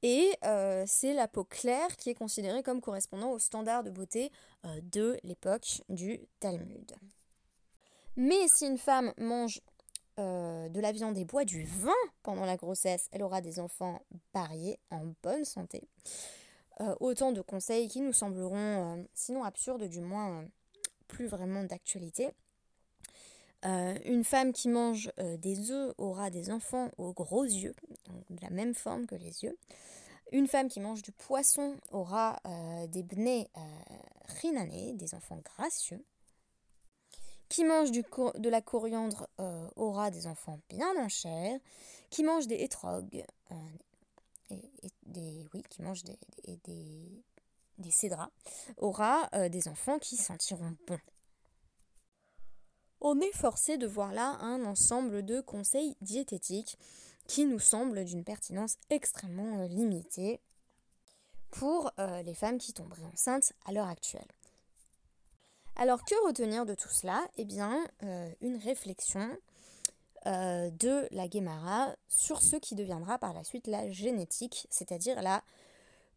et 0.01 0.33
c'est 0.85 1.13
la 1.13 1.29
peau 1.29 1.45
claire 1.45 1.95
qui 1.95 2.09
est 2.09 2.15
considérée 2.15 2.63
comme 2.63 2.81
correspondant 2.81 3.31
au 3.31 3.39
standard 3.39 3.83
de 3.83 3.91
beauté 3.91 4.29
de 4.65 5.17
l'époque 5.23 5.81
du 5.87 6.19
Talmud. 6.41 6.95
Mais 8.17 8.47
si 8.49 8.65
une 8.65 8.77
femme 8.77 9.13
mange 9.17 9.61
euh, 10.19 10.67
de 10.67 10.81
la 10.81 10.91
viande 10.91 11.17
et 11.17 11.23
boit 11.23 11.45
du 11.45 11.63
vin 11.63 11.93
pendant 12.23 12.43
la 12.43 12.57
grossesse, 12.57 13.07
elle 13.13 13.23
aura 13.23 13.39
des 13.39 13.57
enfants 13.57 14.01
pariés 14.33 14.77
en 14.91 15.13
bonne 15.23 15.45
santé. 15.45 15.87
Euh, 16.81 16.95
autant 16.99 17.31
de 17.31 17.41
conseils 17.41 17.87
qui 17.89 18.01
nous 18.01 18.13
sembleront, 18.13 18.97
euh, 18.97 19.03
sinon 19.13 19.43
absurdes, 19.43 19.83
du 19.83 20.01
moins 20.01 20.45
plus 21.07 21.27
vraiment 21.27 21.63
d'actualité. 21.63 22.29
une 23.63 24.23
femme 24.23 24.53
qui 24.53 24.69
mange 24.69 25.11
des 25.17 25.71
œufs 25.71 25.93
aura 25.97 26.29
des 26.29 26.49
enfants 26.49 26.89
aux 26.97 27.11
gros 27.11 27.43
yeux, 27.43 27.75
de 28.29 28.41
la 28.41 28.49
même 28.51 28.73
forme 28.73 29.05
que 29.05 29.15
les 29.15 29.43
yeux. 29.43 29.57
Une 30.31 30.47
femme 30.47 30.69
qui 30.69 30.79
mange 30.79 31.01
du 31.01 31.11
poisson 31.11 31.75
aura 31.91 32.39
des 32.87 33.03
bnei 33.03 33.49
rinane, 34.41 34.95
des 34.95 35.13
enfants 35.13 35.41
gracieux. 35.43 36.05
Qui 37.49 37.63
mange 37.63 37.89
du 37.89 38.03
de 38.03 38.49
la 38.49 38.61
coriandre 38.61 39.27
euh, 39.39 39.67
aura 39.75 40.11
des 40.11 40.27
enfants 40.27 40.59
bien 40.69 40.95
en 41.03 41.09
chair. 41.09 41.59
Qui 42.11 42.23
mange 42.23 42.45
des 42.45 42.57
hétrogues, 42.57 43.25
euh, 43.51 43.55
et, 44.49 44.89
des, 45.03 45.45
oui, 45.53 45.63
qui 45.69 45.81
mange 45.81 46.03
des, 46.03 46.17
des, 46.63 47.23
aura 48.77 49.29
euh, 49.33 49.49
des 49.49 49.67
enfants 49.67 49.99
qui 49.99 50.17
sentiront 50.17 50.75
bon. 50.87 50.99
On 53.01 53.19
est 53.21 53.35
forcé 53.35 53.77
de 53.77 53.87
voir 53.87 54.11
là 54.11 54.37
un 54.41 54.65
ensemble 54.65 55.23
de 55.23 55.39
conseils 55.39 55.95
diététiques 56.01 56.77
qui 57.27 57.45
nous 57.45 57.59
semblent 57.59 58.03
d'une 58.03 58.25
pertinence 58.25 58.75
extrêmement 58.89 59.63
limitée 59.67 60.41
pour 61.51 61.91
les 61.97 62.33
femmes 62.33 62.57
qui 62.57 62.73
tomberaient 62.73 63.05
enceintes 63.05 63.53
à 63.65 63.71
l'heure 63.71 63.87
actuelle. 63.87 64.27
Alors 65.79 66.03
que 66.03 66.27
retenir 66.27 66.65
de 66.65 66.75
tout 66.75 66.89
cela? 66.89 67.25
Eh 67.37 67.45
bien, 67.45 67.87
euh, 68.03 68.29
une 68.41 68.57
réflexion 68.57 69.29
euh, 70.25 70.69
de 70.71 71.07
la 71.11 71.27
Guémara 71.27 71.95
sur 72.07 72.41
ce 72.41 72.55
qui 72.55 72.75
deviendra 72.75 73.17
par 73.17 73.33
la 73.33 73.43
suite 73.43 73.67
la 73.67 73.89
génétique, 73.89 74.67
c'est-à-dire 74.69 75.21
la 75.21 75.43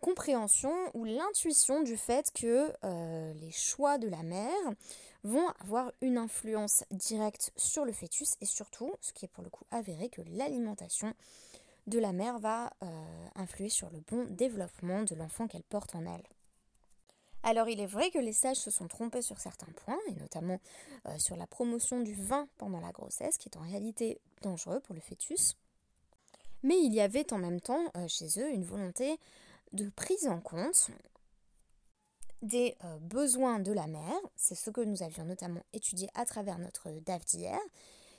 compréhension 0.01 0.75
ou 0.95 1.05
l'intuition 1.05 1.83
du 1.83 1.97
fait 1.97 2.31
que 2.35 2.73
euh, 2.85 3.33
les 3.35 3.53
choix 3.53 3.99
de 3.99 4.09
la 4.09 4.23
mère 4.23 4.51
vont 5.23 5.49
avoir 5.61 5.93
une 6.01 6.19
influence 6.19 6.85
directe 6.91 7.53
sur 7.57 7.85
le 7.85 7.93
fœtus 7.93 8.35
et 8.41 8.47
surtout, 8.47 8.93
ce 9.01 9.13
qui 9.13 9.25
est 9.25 9.29
pour 9.29 9.45
le 9.45 9.51
coup 9.51 9.65
avéré, 9.71 10.09
que 10.09 10.23
l'alimentation 10.33 11.15
de 11.87 11.99
la 11.99 12.13
mère 12.13 12.39
va 12.39 12.73
euh, 12.83 12.87
influer 13.37 13.69
sur 13.69 13.91
le 13.91 14.01
bon 14.01 14.27
développement 14.31 15.03
de 15.03 15.15
l'enfant 15.15 15.47
qu'elle 15.47 15.63
porte 15.63 15.95
en 15.95 16.05
elle. 16.05 16.25
Alors 17.45 17.69
il 17.69 17.81
est 17.81 17.87
vrai 17.87 18.11
que 18.11 18.19
les 18.19 18.33
sages 18.33 18.59
se 18.59 18.71
sont 18.71 18.87
trompés 18.87 19.23
sur 19.23 19.39
certains 19.39 19.71
points, 19.85 19.99
et 20.09 20.15
notamment 20.15 20.61
euh, 21.07 21.19
sur 21.19 21.37
la 21.37 21.47
promotion 21.47 22.01
du 22.01 22.15
vin 22.15 22.47
pendant 22.59 22.81
la 22.81 22.93
grossesse, 22.93 23.37
qui 23.37 23.49
est 23.49 23.57
en 23.57 23.63
réalité 23.63 24.21
dangereux 24.43 24.81
pour 24.81 24.95
le 24.95 25.01
fœtus. 25.01 25.57
Mais 26.63 26.79
il 26.81 26.95
y 26.95 27.01
avait 27.01 27.33
en 27.33 27.39
même 27.39 27.61
temps 27.61 27.85
euh, 27.97 28.07
chez 28.07 28.39
eux 28.39 28.53
une 28.53 28.65
volonté 28.65 29.19
de 29.73 29.89
prise 29.89 30.29
en 30.29 30.41
compte 30.41 30.91
des 32.43 32.77
euh, 32.85 32.99
besoins 32.99 33.59
de 33.59 33.73
la 33.73 33.87
mère, 33.87 34.19
c'est 34.37 34.55
ce 34.55 34.71
que 34.71 34.81
nous 34.81 35.03
avions 35.03 35.25
notamment 35.25 35.63
étudié 35.73 36.09
à 36.15 36.25
travers 36.25 36.59
notre 36.59 36.91
DAF 36.91 37.25
d'hier, 37.25 37.59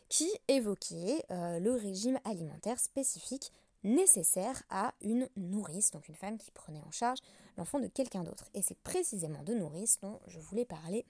qui 0.09 0.29
évoquait 0.47 1.25
le 1.29 1.71
régime 1.71 2.19
alimentaire 2.23 2.79
spécifique 2.79 3.51
nécessaire 3.83 4.61
à 4.69 4.93
une 5.01 5.27
nourrice, 5.37 5.89
donc 5.89 6.07
une 6.07 6.15
femme 6.15 6.37
qui 6.37 6.51
prenait 6.51 6.81
en 6.85 6.91
charge 6.91 7.17
l'enfant 7.57 7.79
de 7.79 7.87
quelqu'un 7.87 8.23
d'autre. 8.23 8.49
Et 8.53 8.61
c'est 8.61 8.77
précisément 8.79 9.43
de 9.43 9.53
nourrice 9.53 9.99
dont 10.01 10.19
je 10.27 10.39
voulais 10.39 10.65
parler 10.65 11.05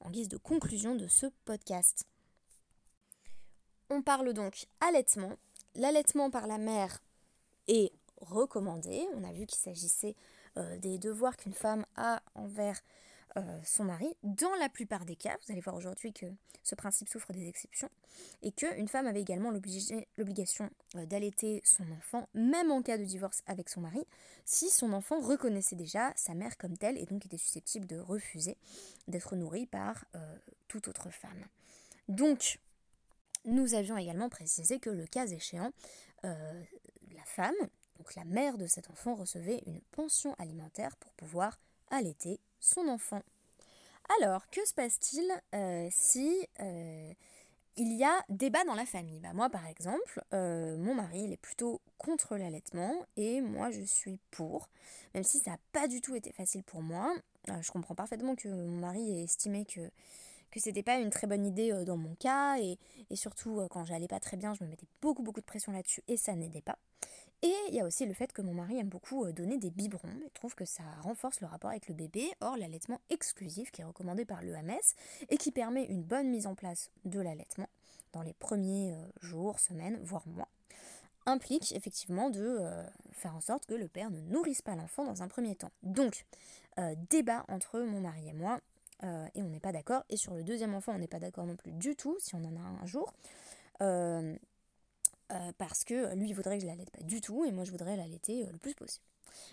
en 0.00 0.10
guise 0.10 0.28
de 0.28 0.36
conclusion 0.36 0.94
de 0.94 1.06
ce 1.06 1.26
podcast. 1.44 2.06
On 3.90 4.02
parle 4.02 4.32
donc 4.32 4.66
allaitement. 4.80 5.32
L'allaitement 5.74 6.30
par 6.30 6.46
la 6.46 6.58
mère 6.58 7.02
est 7.68 7.92
recommandé. 8.20 9.06
On 9.14 9.24
a 9.24 9.32
vu 9.32 9.46
qu'il 9.46 9.58
s'agissait 9.58 10.16
euh, 10.56 10.78
des 10.78 10.98
devoirs 10.98 11.36
qu'une 11.36 11.54
femme 11.54 11.86
a 11.96 12.22
envers 12.34 12.80
euh, 13.36 13.60
son 13.62 13.84
mari. 13.84 14.08
Dans 14.22 14.54
la 14.56 14.68
plupart 14.68 15.04
des 15.04 15.16
cas, 15.16 15.36
vous 15.44 15.52
allez 15.52 15.60
voir 15.60 15.76
aujourd'hui 15.76 16.12
que 16.12 16.26
ce 16.62 16.74
principe 16.74 17.08
souffre 17.08 17.32
des 17.32 17.46
exceptions, 17.46 17.90
et 18.42 18.52
qu'une 18.52 18.88
femme 18.88 19.06
avait 19.06 19.20
également 19.20 19.50
l'obligation 19.50 20.70
euh, 20.96 21.06
d'allaiter 21.06 21.60
son 21.64 21.84
enfant, 21.92 22.28
même 22.34 22.70
en 22.70 22.82
cas 22.82 22.98
de 22.98 23.04
divorce 23.04 23.42
avec 23.46 23.68
son 23.68 23.82
mari, 23.82 24.04
si 24.44 24.70
son 24.70 24.92
enfant 24.92 25.20
reconnaissait 25.20 25.76
déjà 25.76 26.12
sa 26.16 26.34
mère 26.34 26.56
comme 26.56 26.76
telle 26.76 26.98
et 26.98 27.06
donc 27.06 27.26
était 27.26 27.38
susceptible 27.38 27.86
de 27.86 27.98
refuser 27.98 28.56
d'être 29.08 29.36
nourri 29.36 29.66
par 29.66 30.04
euh, 30.14 30.36
toute 30.66 30.88
autre 30.88 31.10
femme. 31.10 31.44
Donc, 32.08 32.58
nous 33.44 33.74
avions 33.74 33.96
également 33.96 34.28
précisé 34.28 34.78
que 34.78 34.90
le 34.90 35.06
cas 35.06 35.26
échéant, 35.26 35.72
la 36.22 37.24
femme, 37.24 37.54
donc 37.98 38.14
la 38.14 38.24
mère 38.24 38.58
de 38.58 38.66
cet 38.66 38.90
enfant, 38.90 39.14
recevait 39.14 39.62
une 39.66 39.80
pension 39.92 40.34
alimentaire 40.38 40.96
pour 40.96 41.12
pouvoir 41.12 41.58
allaiter 41.90 42.40
son 42.60 42.88
enfant. 42.88 43.22
Alors, 44.20 44.48
que 44.50 44.64
se 44.66 44.74
passe-t-il 44.74 45.30
euh, 45.54 45.88
si 45.92 46.46
euh, 46.60 47.12
il 47.76 47.92
y 47.92 48.04
a 48.04 48.24
débat 48.28 48.64
dans 48.64 48.74
la 48.74 48.86
famille? 48.86 49.20
Bah, 49.20 49.32
Moi, 49.34 49.50
par 49.50 49.66
exemple, 49.66 50.22
euh, 50.32 50.76
mon 50.78 50.94
mari, 50.94 51.24
il 51.24 51.32
est 51.32 51.36
plutôt 51.36 51.80
contre 51.98 52.36
l'allaitement 52.36 52.94
et 53.16 53.40
moi, 53.40 53.70
je 53.70 53.82
suis 53.82 54.18
pour. 54.30 54.68
Même 55.14 55.24
si 55.24 55.38
ça 55.38 55.52
n'a 55.52 55.58
pas 55.72 55.88
du 55.88 56.00
tout 56.00 56.14
été 56.14 56.32
facile 56.32 56.64
pour 56.64 56.82
moi, 56.82 57.14
je 57.60 57.70
comprends 57.70 57.94
parfaitement 57.94 58.34
que 58.34 58.48
mon 58.48 58.80
mari 58.80 59.20
ait 59.20 59.24
estimé 59.24 59.64
que 59.64 59.90
que 60.50 60.60
c'était 60.60 60.82
pas 60.82 60.98
une 60.98 61.10
très 61.10 61.26
bonne 61.26 61.44
idée 61.46 61.84
dans 61.84 61.96
mon 61.96 62.14
cas 62.14 62.58
et, 62.58 62.78
et 63.10 63.16
surtout 63.16 63.66
quand 63.70 63.84
j'allais 63.84 64.08
pas 64.08 64.20
très 64.20 64.36
bien 64.36 64.54
je 64.54 64.64
me 64.64 64.68
mettais 64.68 64.86
beaucoup 65.00 65.22
beaucoup 65.22 65.40
de 65.40 65.46
pression 65.46 65.72
là-dessus 65.72 66.02
et 66.08 66.16
ça 66.16 66.34
n'aidait 66.34 66.62
pas 66.62 66.78
et 67.42 67.54
il 67.68 67.74
y 67.74 67.80
a 67.80 67.84
aussi 67.84 68.04
le 68.04 68.14
fait 68.14 68.32
que 68.32 68.42
mon 68.42 68.52
mari 68.52 68.78
aime 68.78 68.88
beaucoup 68.88 69.24
euh, 69.24 69.32
donner 69.32 69.58
des 69.58 69.70
biberons. 69.70 70.08
Il 70.24 70.30
trouve 70.30 70.56
que 70.56 70.64
ça 70.64 70.82
renforce 71.02 71.40
le 71.40 71.46
rapport 71.46 71.70
avec 71.70 71.86
le 71.86 71.94
bébé. 71.94 72.32
Or, 72.40 72.56
l'allaitement 72.56 73.00
exclusif, 73.10 73.70
qui 73.70 73.82
est 73.82 73.84
recommandé 73.84 74.24
par 74.24 74.42
l'EMS 74.42 74.80
et 75.28 75.36
qui 75.36 75.52
permet 75.52 75.84
une 75.84 76.02
bonne 76.02 76.28
mise 76.30 76.48
en 76.48 76.56
place 76.56 76.90
de 77.04 77.20
l'allaitement 77.20 77.68
dans 78.12 78.22
les 78.22 78.32
premiers 78.32 78.92
euh, 78.92 78.96
jours, 79.20 79.60
semaines, 79.60 80.00
voire 80.02 80.26
mois, 80.26 80.48
implique 81.26 81.70
effectivement 81.76 82.28
de 82.28 82.40
euh, 82.42 82.82
faire 83.12 83.36
en 83.36 83.40
sorte 83.40 83.66
que 83.66 83.74
le 83.74 83.86
père 83.86 84.10
ne 84.10 84.20
nourrisse 84.20 84.62
pas 84.62 84.74
l'enfant 84.74 85.04
dans 85.04 85.22
un 85.22 85.28
premier 85.28 85.54
temps. 85.54 85.70
Donc, 85.82 86.24
débat 87.10 87.44
entre 87.48 87.80
mon 87.80 88.00
mari 88.00 88.28
et 88.28 88.32
moi, 88.32 88.60
et 89.02 89.42
on 89.42 89.48
n'est 89.48 89.60
pas 89.60 89.72
d'accord. 89.72 90.04
Et 90.08 90.16
sur 90.16 90.34
le 90.34 90.42
deuxième 90.42 90.74
enfant, 90.74 90.92
on 90.94 90.98
n'est 90.98 91.06
pas 91.06 91.20
d'accord 91.20 91.46
non 91.46 91.56
plus 91.56 91.72
du 91.72 91.94
tout, 91.94 92.16
si 92.18 92.34
on 92.34 92.44
en 92.44 92.56
a 92.56 92.82
un, 92.82 92.86
jour. 92.86 93.12
Euh, 95.30 95.52
parce 95.58 95.84
que 95.84 96.14
lui 96.14 96.30
il 96.30 96.32
voudrait 96.32 96.56
que 96.56 96.62
je 96.62 96.66
l'allaite 96.66 96.90
pas 96.90 97.02
du 97.02 97.20
tout 97.20 97.44
et 97.44 97.52
moi 97.52 97.64
je 97.64 97.70
voudrais 97.70 97.96
l'allaiter 97.96 98.46
euh, 98.46 98.50
le 98.50 98.58
plus 98.58 98.74
possible. 98.74 99.04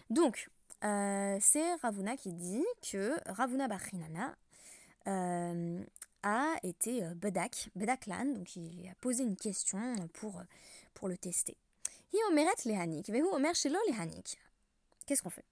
Donc 0.10 0.50
euh, 0.86 1.38
c'est 1.42 1.74
Ravuna 1.76 2.16
qui 2.16 2.32
dit 2.32 2.64
que 2.90 3.14
Ravuna 3.26 3.68
Bachinana 3.68 4.36
a 6.24 6.56
été 6.64 7.02
Bedak, 7.16 7.70
Bedaklan, 7.76 8.34
donc 8.34 8.56
il 8.56 8.88
a 8.90 8.96
posé 8.96 9.24
une 9.24 9.36
question 9.36 9.96
pour, 10.14 10.42
pour 10.94 11.08
le 11.08 11.18
tester. 11.18 11.56
Qu'est-ce 15.06 15.22
qu'on 15.22 15.30
fait? 15.30 15.46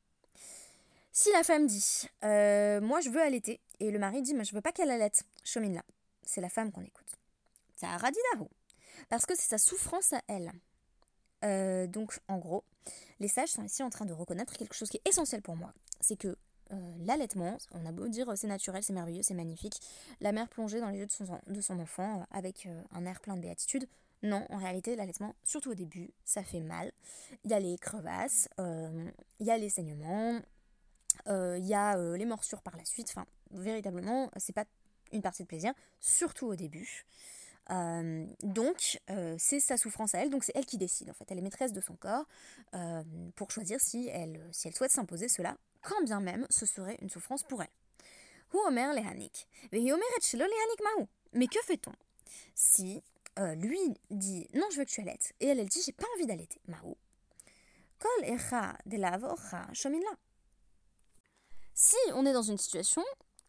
Si 1.14 1.32
la 1.32 1.44
femme 1.44 1.68
dit 1.68 2.10
Moi 2.22 3.00
je 3.00 3.10
veux 3.10 3.22
allaiter, 3.22 3.62
et 3.80 3.90
le 3.92 4.00
mari 4.00 4.22
dit 4.22 4.34
Mais 4.34 4.44
je 4.44 4.54
veux 4.54 4.62
pas 4.62 4.74
qu'elle 4.74 4.92
allaite, 4.92 5.24
là. 5.56 5.84
C'est 6.26 6.42
la 6.42 6.50
femme 6.50 6.72
qu'on 6.72 6.82
écoute. 6.82 7.18
Tsaradidahu 7.78 8.48
parce 9.10 9.26
que 9.26 9.36
c'est 9.36 9.50
sa 9.50 9.58
souffrance 9.58 10.14
à 10.14 10.22
elle. 10.28 10.52
Euh, 11.44 11.88
donc, 11.88 12.20
en 12.28 12.38
gros, 12.38 12.64
les 13.20 13.28
sages 13.28 13.50
sont 13.50 13.64
ici 13.64 13.84
en 13.84 13.90
train 13.90 14.06
de 14.06 14.14
reconnaître 14.14 14.54
quelque 14.54 14.76
chose 14.76 14.90
qui 14.90 14.98
est 14.98 15.08
essentiel 15.08 15.42
pour 15.42 15.56
moi. 15.56 15.74
C'est 16.00 16.16
que 16.16 16.36
euh, 16.72 16.76
l'allaitement, 17.00 17.58
on 17.72 17.86
a 17.86 17.92
beau 17.92 18.08
dire 18.08 18.32
c'est 18.36 18.48
naturel, 18.48 18.84
c'est 18.84 18.94
merveilleux, 18.94 19.24
c'est 19.24 19.34
magnifique, 19.34 19.80
la 20.22 20.32
mère 20.32 20.48
plongée 20.48 20.80
dans 20.80 20.90
les 20.90 21.00
yeux 21.00 21.08
de 21.08 21.62
son, 21.62 21.80
enfant 21.80 22.22
euh, 22.22 22.24
avec 22.32 22.68
un 22.92 23.06
air 23.06 23.20
plein 23.20 23.36
de 23.36 23.42
béatitude. 23.42 23.88
Non, 24.22 24.46
en 24.50 24.58
réalité, 24.58 24.96
l'allaitement, 24.96 25.36
surtout 25.44 25.72
au 25.72 25.76
début, 25.76 26.12
ça 26.24 26.44
fait 26.44 26.62
mal. 26.62 26.94
Il 27.44 27.52
y 27.52 27.54
a 27.54 27.60
les 27.60 27.78
crevasses, 27.78 28.48
il 28.58 29.46
y 29.46 29.52
a 29.52 29.58
les 29.58 29.70
saignements, 29.70 30.40
il 31.28 31.66
y 31.66 31.74
a 31.74 31.98
les 32.16 32.26
morsures 32.26 32.62
par 32.62 32.78
la 32.78 32.86
suite. 32.86 33.10
Enfin, 33.10 33.26
véritablement, 33.52 34.30
c'est 34.38 34.54
pas 34.54 34.66
une 35.12 35.22
partie 35.22 35.44
de 35.44 35.48
plaisir, 35.48 35.74
surtout 36.00 36.48
au 36.48 36.56
début. 36.56 37.06
Euh, 37.70 38.26
donc, 38.42 39.00
euh, 39.10 39.36
c'est 39.40 39.60
sa 39.60 39.78
souffrance 39.78 40.16
à 40.16 40.20
elle, 40.20 40.30
donc 40.30 40.44
c'est 40.44 40.52
elle 40.56 40.66
qui 40.66 40.78
décide 40.78 41.10
en 41.10 41.14
fait. 41.14 41.26
Elle 41.30 41.38
est 41.38 41.44
maîtresse 41.44 41.72
de 41.72 41.82
son 41.82 41.96
corps 41.96 42.26
euh, 42.74 43.04
pour 43.36 43.52
choisir 43.52 43.80
si 43.80 44.10
elle, 44.10 44.42
si 44.52 44.68
elle 44.68 44.76
souhaite 44.76 44.92
s'imposer 44.92 45.30
cela, 45.30 45.56
quand 45.82 46.04
bien 46.04 46.20
même 46.20 46.46
ce 46.50 46.66
serait 46.66 46.98
une 47.02 47.10
souffrance 47.10 47.44
pour 47.44 47.62
elle. 47.62 47.70
Mais 51.34 51.48
que 51.48 51.60
fait-on 51.66 51.94
si 52.54 53.02
lui 53.56 53.80
dit 54.12 54.48
non, 54.54 54.68
je 54.72 54.78
veux 54.78 54.86
que 54.86 54.92
tu 54.92 55.02
allaites 55.02 55.34
et 55.40 55.48
elle, 55.48 55.60
elle 55.60 55.68
dit 55.68 55.82
j'ai 55.84 55.92
pas 55.92 56.06
envie 56.16 56.28
d'allaiter 56.28 56.62
Si 61.86 61.98
on 62.14 62.26
est 62.26 62.32
dans 62.32 62.44
une 62.44 62.58
situation 62.58 63.04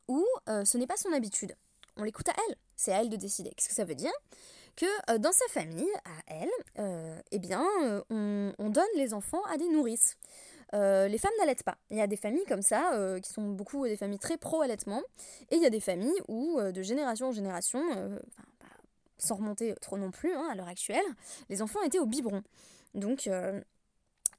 où 0.08 0.26
ce 0.46 0.76
n'est 0.76 0.88
pas 0.88 0.96
son 0.96 1.12
habitude, 1.12 1.54
on 1.96 2.02
l'écoute 2.02 2.28
à 2.28 2.32
elle. 2.48 2.56
C'est 2.74 2.92
à 2.92 3.00
elle 3.00 3.08
de 3.08 3.16
décider. 3.16 3.50
Qu'est-ce 3.50 3.68
que 3.68 3.74
ça 3.76 3.84
veut 3.84 3.94
dire? 3.94 4.10
Que 4.74 4.86
euh, 5.12 5.18
dans 5.18 5.30
sa 5.30 5.46
famille, 5.50 5.92
à 6.04 6.34
elle, 6.34 6.50
euh, 6.80 7.20
eh 7.30 7.38
bien, 7.38 7.64
euh, 7.84 8.02
on, 8.58 8.70
donne 8.70 8.84
les 8.96 9.14
enfants 9.14 9.42
à 9.44 9.56
des 9.56 9.68
nourrices. 9.68 10.16
les 10.72 11.18
femmes 11.18 11.32
n'allaitent 11.38 11.62
pas. 11.62 11.78
Il 11.90 11.96
y 11.96 12.00
a 12.00 12.08
des 12.08 12.16
familles 12.16 12.44
comme 12.48 12.62
ça, 12.62 12.90
qui 13.22 13.32
sont 13.32 13.50
beaucoup 13.50 13.86
des 13.86 13.96
familles 13.96 14.18
très 14.18 14.36
pro-allaitement, 14.36 15.02
et 15.52 15.56
il 15.56 15.62
y 15.62 15.66
a 15.66 15.70
des 15.70 15.78
familles 15.78 16.20
où, 16.26 16.60
de 16.60 16.82
génération 16.82 17.28
en 17.28 17.32
génération, 17.32 17.80
sans 19.18 19.36
remonter 19.36 19.76
trop 19.80 19.96
non 19.96 20.10
plus 20.10 20.34
hein, 20.34 20.48
à 20.50 20.56
l'heure 20.56 20.66
actuelle, 20.66 21.04
les 21.48 21.62
enfants 21.62 21.80
étaient 21.82 22.00
au 22.00 22.06
biberon. 22.06 22.42
Donc, 22.94 23.30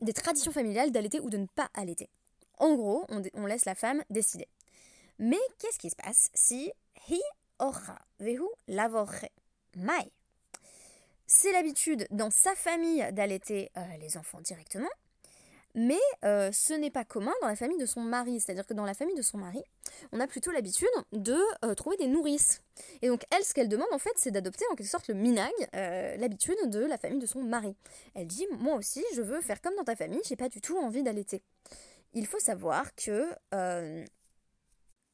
des 0.01 0.13
traditions 0.13 0.51
familiales 0.51 0.91
d'allaiter 0.91 1.21
ou 1.21 1.29
de 1.29 1.37
ne 1.37 1.45
pas 1.45 1.69
allaiter. 1.73 2.09
En 2.57 2.75
gros, 2.75 3.05
on, 3.09 3.45
laisse 3.45 3.65
la 3.65 3.75
femme 3.75 4.03
décider. 4.09 4.47
Mais 5.19 5.39
qu'est-ce 5.59 5.79
qui 5.79 5.89
se 5.89 5.95
passe 5.95 6.29
si 6.33 6.71
hi 7.09 7.21
c'est 11.27 11.51
l'habitude 11.51 12.07
dans 12.11 12.29
sa 12.29 12.55
famille 12.55 13.05
d'allaiter 13.11 13.71
euh, 13.77 13.81
les 13.99 14.17
enfants 14.17 14.41
directement, 14.41 14.89
mais 15.73 15.99
euh, 16.23 16.51
ce 16.51 16.73
n'est 16.73 16.91
pas 16.91 17.03
commun 17.03 17.33
dans 17.41 17.47
la 17.47 17.55
famille 17.55 17.77
de 17.77 17.85
son 17.85 18.01
mari. 18.01 18.39
C'est-à-dire 18.39 18.65
que 18.65 18.73
dans 18.73 18.85
la 18.85 18.93
famille 18.93 19.15
de 19.15 19.21
son 19.21 19.37
mari, 19.37 19.61
on 20.11 20.19
a 20.19 20.27
plutôt 20.27 20.51
l'habitude 20.51 20.87
de 21.11 21.37
euh, 21.63 21.73
trouver 21.73 21.97
des 21.97 22.07
nourrices. 22.07 22.61
Et 23.01 23.09
donc 23.09 23.23
elle, 23.31 23.43
ce 23.43 23.53
qu'elle 23.53 23.67
demande 23.67 23.87
en 23.91 23.99
fait, 23.99 24.13
c'est 24.15 24.31
d'adopter 24.31 24.65
en 24.71 24.75
quelque 24.75 24.89
sorte 24.89 25.07
le 25.07 25.15
minag, 25.15 25.51
l'habitude 25.73 26.57
de 26.65 26.79
la 26.79 26.97
famille 26.97 27.19
de 27.19 27.25
son 27.25 27.43
mari. 27.43 27.75
Elle 28.13 28.27
dit, 28.27 28.47
moi 28.59 28.75
aussi, 28.75 29.03
je 29.15 29.21
veux 29.21 29.41
faire 29.41 29.61
comme 29.61 29.75
dans 29.75 29.83
ta 29.83 29.95
famille, 29.95 30.21
j'ai 30.25 30.35
pas 30.35 30.49
du 30.49 30.61
tout 30.61 30.77
envie 30.77 31.03
d'allaiter. 31.03 31.43
Il 32.15 32.25
faut 32.25 32.39
savoir 32.39 32.95
que 32.95 33.35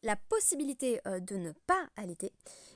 la 0.03 0.15
possibilité 0.15 0.99
euh, 1.07 1.19
de 1.19 1.35
ne 1.35 1.51
pas 1.51 1.87
allaiter 1.95 2.33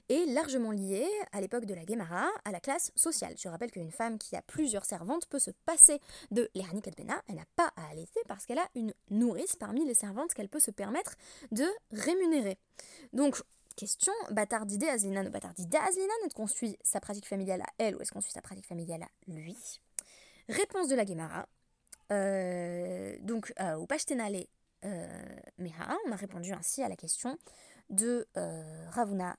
est 0.09 0.25
largement 0.27 0.71
liée, 0.71 1.07
à 1.31 1.41
l'époque 1.41 1.65
de 1.65 1.73
la 1.73 1.83
Guémara, 1.83 2.29
à 2.43 2.51
la 2.51 2.59
classe 2.59 2.91
sociale. 2.95 3.33
Je 3.37 3.49
rappelle 3.49 3.71
qu'une 3.71 3.91
femme 3.91 4.19
qui 4.19 4.35
a 4.35 4.41
plusieurs 4.43 4.85
servantes 4.85 5.25
peut 5.27 5.39
se 5.39 5.51
passer 5.65 5.99
de 6.29 6.49
l'Ernik 6.53 6.95
Bena, 6.95 7.21
elle 7.27 7.35
n'a 7.35 7.45
pas 7.55 7.71
à 7.75 7.89
allaiter 7.89 8.19
parce 8.27 8.45
qu'elle 8.45 8.59
a 8.59 8.69
une 8.75 8.93
nourrice 9.09 9.55
parmi 9.55 9.85
les 9.85 9.95
servantes 9.95 10.33
qu'elle 10.33 10.49
peut 10.49 10.59
se 10.59 10.71
permettre 10.71 11.15
de 11.51 11.65
rémunérer. 11.91 12.57
Donc, 13.13 13.41
question, 13.75 14.13
Batardide 14.29 14.83
Azlinan 14.83 15.25
ou 15.25 15.31
Batardide 15.31 15.75
Azlinan, 15.75 16.13
est-ce 16.25 16.35
qu'on 16.35 16.47
suit 16.47 16.77
sa 16.83 16.99
pratique 16.99 17.27
familiale 17.27 17.61
à 17.61 17.73
elle 17.79 17.95
ou 17.95 18.01
est-ce 18.01 18.11
qu'on 18.11 18.21
suit 18.21 18.33
sa 18.33 18.41
pratique 18.41 18.67
familiale 18.67 19.03
à 19.03 19.09
lui? 19.27 19.57
Réponse 20.47 20.89
de 20.89 20.95
la 20.95 21.05
Gemara. 21.05 21.47
Euh, 22.11 23.15
donc, 23.21 23.53
euh, 23.59 23.75
au 23.75 23.85
Pashtenale 23.85 24.45
euh, 24.83 25.07
Meha, 25.57 25.97
on 26.07 26.11
a 26.11 26.15
répondu 26.15 26.53
ainsi 26.53 26.83
à 26.83 26.89
la 26.89 26.95
question 26.95 27.37
de 27.89 28.27
Ravuna 28.91 29.35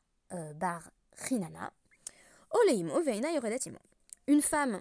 bar 0.55 0.91
Rinana. 1.29 1.73
Une 4.27 4.43
femme 4.43 4.81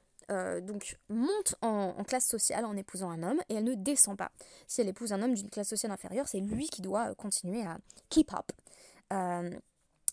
donc 0.61 0.97
monte 1.09 1.55
en, 1.61 2.03
classe 2.03 2.27
sociale 2.27 2.65
en 2.65 2.75
épousant 2.75 3.09
un 3.09 3.21
homme 3.21 3.41
et 3.49 3.55
elle 3.55 3.63
ne 3.63 3.75
descend 3.75 4.17
pas. 4.17 4.31
Si 4.67 4.81
elle 4.81 4.87
épouse 4.87 5.13
un 5.13 5.21
homme 5.21 5.33
d'une 5.33 5.49
classe 5.49 5.69
sociale 5.69 5.91
inférieure, 5.91 6.27
c'est 6.27 6.39
lui 6.39 6.67
qui 6.67 6.81
doit 6.81 7.13
continuer 7.15 7.63
à 7.63 7.77
keep 8.09 8.31
up. 8.33 8.51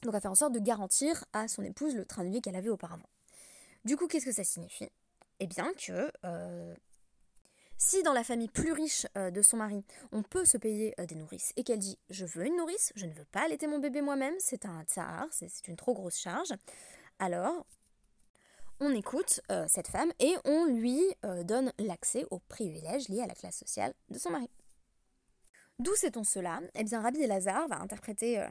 Donc 0.02 0.14
à 0.14 0.20
faire 0.20 0.32
en 0.32 0.34
sorte 0.34 0.52
de 0.52 0.58
garantir 0.58 1.24
à 1.32 1.48
son 1.48 1.62
épouse 1.62 1.94
le 1.94 2.04
train 2.04 2.24
de 2.24 2.30
vie 2.30 2.40
qu'elle 2.40 2.56
avait 2.56 2.68
auparavant. 2.68 3.08
Du 3.84 3.96
coup, 3.96 4.06
qu'est-ce 4.06 4.26
que 4.26 4.32
ça 4.32 4.44
signifie? 4.44 4.88
Eh 5.40 5.46
bien 5.46 5.72
que 5.74 6.10
si 7.84 8.04
dans 8.04 8.12
la 8.12 8.22
famille 8.22 8.48
plus 8.48 8.72
riche 8.72 9.08
euh, 9.16 9.32
de 9.32 9.42
son 9.42 9.56
mari, 9.56 9.84
on 10.12 10.22
peut 10.22 10.44
se 10.44 10.56
payer 10.56 10.94
euh, 11.00 11.06
des 11.06 11.16
nourrices 11.16 11.52
et 11.56 11.64
qu'elle 11.64 11.80
dit 11.80 11.98
je 12.10 12.24
veux 12.24 12.46
une 12.46 12.56
nourrice, 12.56 12.92
je 12.94 13.06
ne 13.06 13.12
veux 13.12 13.24
pas 13.24 13.44
allaiter 13.44 13.66
mon 13.66 13.80
bébé 13.80 14.02
moi-même, 14.02 14.34
c'est 14.38 14.66
un 14.66 14.84
tsar, 14.84 15.26
c'est 15.32 15.66
une 15.66 15.74
trop 15.74 15.92
grosse 15.92 16.16
charge, 16.16 16.52
alors 17.18 17.66
on 18.78 18.94
écoute 18.94 19.40
euh, 19.50 19.66
cette 19.68 19.88
femme 19.88 20.12
et 20.20 20.34
on 20.44 20.66
lui 20.66 21.00
donne 21.44 21.72
l'accès 21.78 22.24
aux 22.30 22.38
privilèges 22.38 23.08
liés 23.08 23.22
à 23.22 23.26
la 23.26 23.34
classe 23.34 23.58
sociale 23.58 23.94
de 24.10 24.18
son 24.18 24.30
mari. 24.30 24.48
D'où 25.80 25.94
sait-on 25.96 26.22
cela? 26.22 26.60
Eh 26.74 26.84
bien, 26.84 27.00
Rabbi 27.00 27.22
Elazar 27.22 27.66
va 27.66 27.80
interpréter 27.80 28.44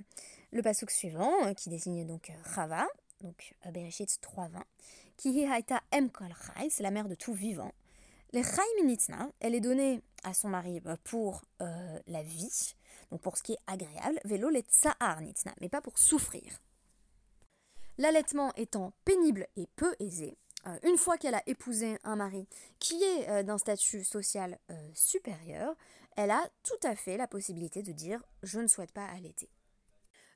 le 0.51 0.61
pasuk 0.61 0.91
suivant, 0.91 1.53
qui 1.53 1.69
désigne 1.69 2.05
donc 2.05 2.31
Rava, 2.43 2.87
donc 3.21 3.55
Bereshit 3.71 4.09
3.20, 4.21 4.61
qui 5.15 5.33
chai, 5.33 6.69
c'est 6.69 6.83
la 6.83 6.91
mère 6.91 7.07
de 7.07 7.15
tout 7.15 7.33
vivant. 7.33 7.71
Les 8.33 8.43
chai 8.43 8.61
minitna, 8.77 9.29
elle 9.41 9.55
est 9.55 9.59
donnée 9.59 10.01
à 10.23 10.33
son 10.33 10.47
mari 10.47 10.79
bah, 10.79 10.95
pour 11.03 11.41
euh, 11.61 11.99
la 12.07 12.23
vie, 12.23 12.75
donc 13.11 13.19
pour 13.19 13.35
ce 13.35 13.43
qui 13.43 13.51
est 13.51 13.59
agréable, 13.67 14.21
vélo 14.23 14.47
les 14.47 14.61
tsahar 14.61 15.19
nitna, 15.19 15.53
mais 15.59 15.67
pas 15.67 15.81
pour 15.81 15.97
souffrir. 15.97 16.61
L'allaitement 17.97 18.53
étant 18.55 18.93
pénible 19.03 19.47
et 19.57 19.67
peu 19.75 19.93
aisé, 19.99 20.37
euh, 20.65 20.79
une 20.83 20.97
fois 20.97 21.17
qu'elle 21.17 21.35
a 21.35 21.43
épousé 21.45 21.97
un 22.05 22.15
mari 22.15 22.47
qui 22.79 23.03
est 23.03 23.29
euh, 23.29 23.43
d'un 23.43 23.57
statut 23.57 24.05
social 24.05 24.57
supérieur, 24.93 25.75
elle 26.15 26.31
a 26.31 26.47
tout 26.63 26.87
à 26.87 26.95
fait 26.95 27.17
la 27.17 27.27
possibilité 27.27 27.83
de 27.83 27.91
dire 27.91 28.23
je 28.43 28.61
ne 28.61 28.67
souhaite 28.67 28.93
pas 28.93 29.07
allaiter. 29.07 29.49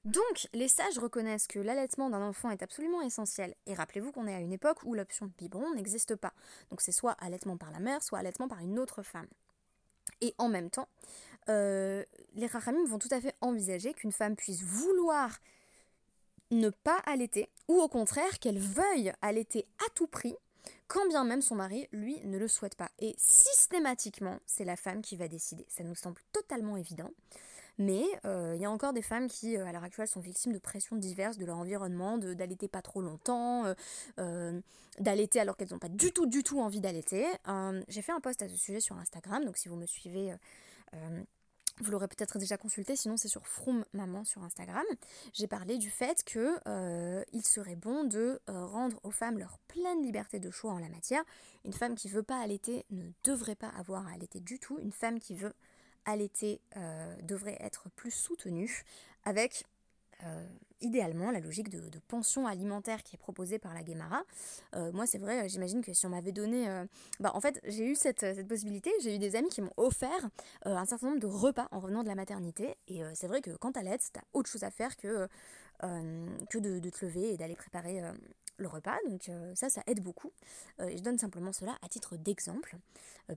Donc, 0.05 0.47
les 0.53 0.67
sages 0.67 0.99
reconnaissent 0.99 1.47
que 1.47 1.59
l'allaitement 1.59 2.11
d'un 2.11 2.21
enfant 2.21 2.51
est 2.51 2.61
absolument 2.61 3.01
essentiel. 3.01 3.55
Et 3.65 3.73
rappelez-vous 3.73 4.11
qu'on 4.11 4.27
est 4.27 4.35
à 4.35 4.39
une 4.39 4.53
époque 4.53 4.83
où 4.83 4.93
l'option 4.93 5.31
biberon 5.37 5.73
n'existe 5.73 6.15
pas. 6.15 6.33
Donc, 6.69 6.81
c'est 6.81 6.91
soit 6.91 7.13
allaitement 7.13 7.57
par 7.57 7.71
la 7.71 7.79
mère, 7.79 8.03
soit 8.03 8.19
allaitement 8.19 8.47
par 8.47 8.59
une 8.59 8.77
autre 8.77 9.01
femme. 9.01 9.27
Et 10.21 10.35
en 10.37 10.47
même 10.47 10.69
temps, 10.69 10.87
euh, 11.49 12.03
les 12.35 12.45
rachamim 12.45 12.85
vont 12.85 12.99
tout 12.99 13.09
à 13.11 13.19
fait 13.19 13.35
envisager 13.41 13.93
qu'une 13.93 14.11
femme 14.11 14.35
puisse 14.35 14.61
vouloir 14.61 15.39
ne 16.51 16.69
pas 16.69 16.99
allaiter, 17.05 17.49
ou 17.67 17.81
au 17.81 17.87
contraire 17.87 18.37
qu'elle 18.39 18.59
veuille 18.59 19.11
allaiter 19.23 19.65
à 19.85 19.89
tout 19.95 20.05
prix, 20.05 20.35
quand 20.87 21.07
bien 21.07 21.23
même 21.23 21.41
son 21.41 21.55
mari, 21.55 21.87
lui, 21.91 22.19
ne 22.25 22.37
le 22.37 22.47
souhaite 22.47 22.75
pas. 22.75 22.89
Et 22.99 23.15
systématiquement, 23.17 24.39
c'est 24.45 24.65
la 24.65 24.75
femme 24.75 25.01
qui 25.01 25.17
va 25.17 25.27
décider. 25.27 25.65
Ça 25.67 25.83
nous 25.83 25.95
semble 25.95 26.21
totalement 26.31 26.77
évident. 26.77 27.09
Mais 27.77 28.05
euh, 28.23 28.53
il 28.55 28.61
y 28.61 28.65
a 28.65 28.71
encore 28.71 28.93
des 28.93 29.01
femmes 29.01 29.27
qui, 29.27 29.57
euh, 29.57 29.65
à 29.65 29.71
l'heure 29.71 29.83
actuelle, 29.83 30.07
sont 30.07 30.21
victimes 30.21 30.53
de 30.53 30.59
pressions 30.59 30.95
diverses 30.95 31.37
de 31.37 31.45
leur 31.45 31.57
environnement, 31.57 32.17
d'allaiter 32.17 32.67
pas 32.67 32.81
trop 32.81 33.01
longtemps, 33.01 33.65
euh, 33.65 33.73
euh, 34.19 34.61
d'allaiter 34.99 35.39
alors 35.39 35.57
qu'elles 35.57 35.71
n'ont 35.71 35.79
pas 35.79 35.89
du 35.89 36.11
tout, 36.11 36.25
du 36.25 36.43
tout 36.43 36.61
envie 36.61 36.79
d'allaiter. 36.79 37.25
Euh, 37.47 37.81
J'ai 37.87 38.01
fait 38.01 38.13
un 38.13 38.21
post 38.21 38.41
à 38.41 38.47
ce 38.47 38.55
sujet 38.55 38.79
sur 38.79 38.97
Instagram, 38.97 39.43
donc 39.43 39.57
si 39.57 39.67
vous 39.67 39.75
me 39.75 39.85
suivez, 39.85 40.31
euh, 40.31 40.37
euh, 40.93 41.23
vous 41.81 41.91
l'aurez 41.91 42.07
peut-être 42.07 42.39
déjà 42.39 42.55
consulté, 42.55 42.95
sinon 42.95 43.17
c'est 43.17 43.27
sur 43.27 43.45
Froom 43.45 43.83
Maman 43.91 44.23
sur 44.23 44.41
Instagram. 44.43 44.85
J'ai 45.33 45.47
parlé 45.47 45.77
du 45.77 45.89
fait 45.89 46.23
que 46.23 46.57
euh, 46.67 47.21
il 47.33 47.45
serait 47.45 47.75
bon 47.75 48.05
de 48.05 48.39
euh, 48.49 48.65
rendre 48.65 49.01
aux 49.03 49.11
femmes 49.11 49.37
leur 49.37 49.57
pleine 49.67 50.01
liberté 50.01 50.39
de 50.39 50.49
choix 50.51 50.71
en 50.71 50.79
la 50.79 50.87
matière. 50.87 51.21
Une 51.65 51.73
femme 51.73 51.95
qui 51.95 52.07
veut 52.07 52.23
pas 52.23 52.39
allaiter 52.39 52.85
ne 52.91 53.09
devrait 53.25 53.55
pas 53.55 53.67
avoir 53.77 54.07
à 54.07 54.11
allaiter 54.11 54.39
du 54.39 54.57
tout. 54.57 54.79
Une 54.79 54.93
femme 54.93 55.19
qui 55.19 55.35
veut 55.35 55.53
allaiter 56.05 56.61
euh, 56.77 57.15
devrait 57.23 57.57
être 57.59 57.89
plus 57.95 58.11
soutenue 58.11 58.83
avec 59.23 59.65
euh, 60.23 60.47
idéalement 60.81 61.31
la 61.31 61.39
logique 61.39 61.69
de, 61.69 61.99
pension 62.07 62.47
alimentaire 62.47 63.03
qui 63.03 63.15
est 63.15 63.19
proposée 63.19 63.59
par 63.59 63.73
la 63.73 63.83
Guémara. 63.83 64.23
Euh, 64.75 64.91
moi, 64.91 65.05
c'est 65.07 65.17
vrai, 65.17 65.49
j'imagine 65.49 65.83
que 65.83 65.93
si 65.93 66.05
on 66.05 66.09
m'avait 66.09 66.31
donné. 66.31 66.67
Bah, 67.19 67.31
en 67.33 67.41
fait, 67.41 67.59
j'ai 67.65 67.85
eu 67.85 67.95
cette, 67.95 68.47
possibilité. 68.47 68.91
J'ai 69.01 69.15
eu 69.15 69.19
des 69.19 69.35
amis 69.35 69.49
qui 69.49 69.61
m'ont 69.61 69.73
offert 69.77 70.29
un 70.63 70.85
certain 70.85 71.07
nombre 71.07 71.19
de 71.19 71.27
repas 71.27 71.67
en 71.71 71.79
revenant 71.79 72.03
de 72.03 72.07
la 72.07 72.15
maternité. 72.15 72.75
Et 72.87 73.01
c'est 73.13 73.27
vrai 73.27 73.41
que 73.41 73.51
quand 73.51 73.73
t'allaites, 73.73 74.09
t'as 74.13 74.21
autre 74.33 74.49
chose 74.49 74.63
à 74.63 74.71
faire 74.71 74.95
que, 74.95 75.27
de, 75.83 76.79
de 76.79 76.89
te 76.89 77.05
lever 77.05 77.33
et 77.33 77.37
d'aller 77.37 77.55
préparer. 77.55 78.01
le 78.57 78.67
repas, 78.67 78.97
donc 79.09 79.29
ça, 79.55 79.69
ça 79.69 79.81
aide 79.87 80.01
beaucoup. 80.01 80.31
Et 80.79 80.97
je 80.97 81.03
donne 81.03 81.17
simplement 81.17 81.51
cela 81.51 81.77
à 81.81 81.89
titre 81.89 82.15
d'exemple, 82.15 82.75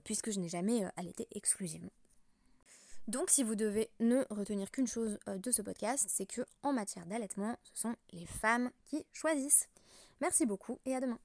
puisque 0.03 0.31
je 0.31 0.39
n'ai 0.39 0.49
jamais 0.49 0.83
allaité 0.97 1.27
exclusivement. 1.31 1.91
Donc, 3.09 3.31
si 3.31 3.41
vous 3.41 3.55
devez 3.55 3.89
ne 3.99 4.23
retenir 4.29 4.69
qu'une 4.69 4.85
chose 4.85 5.17
euh, 5.27 5.39
de 5.39 5.49
ce 5.49 5.63
podcast, 5.63 6.05
c'est 6.07 6.27
que 6.27 6.41
en 6.61 6.73
matière 6.73 7.07
d'allaitement, 7.07 7.55
ce 7.63 7.81
sont 7.81 7.95
les 8.11 8.27
femmes 8.27 8.69
qui 8.85 9.03
choisissent. 9.13 9.67
Merci 10.21 10.45
beaucoup 10.45 10.79
et 10.85 10.93
à 10.93 11.01
demain. 11.01 11.17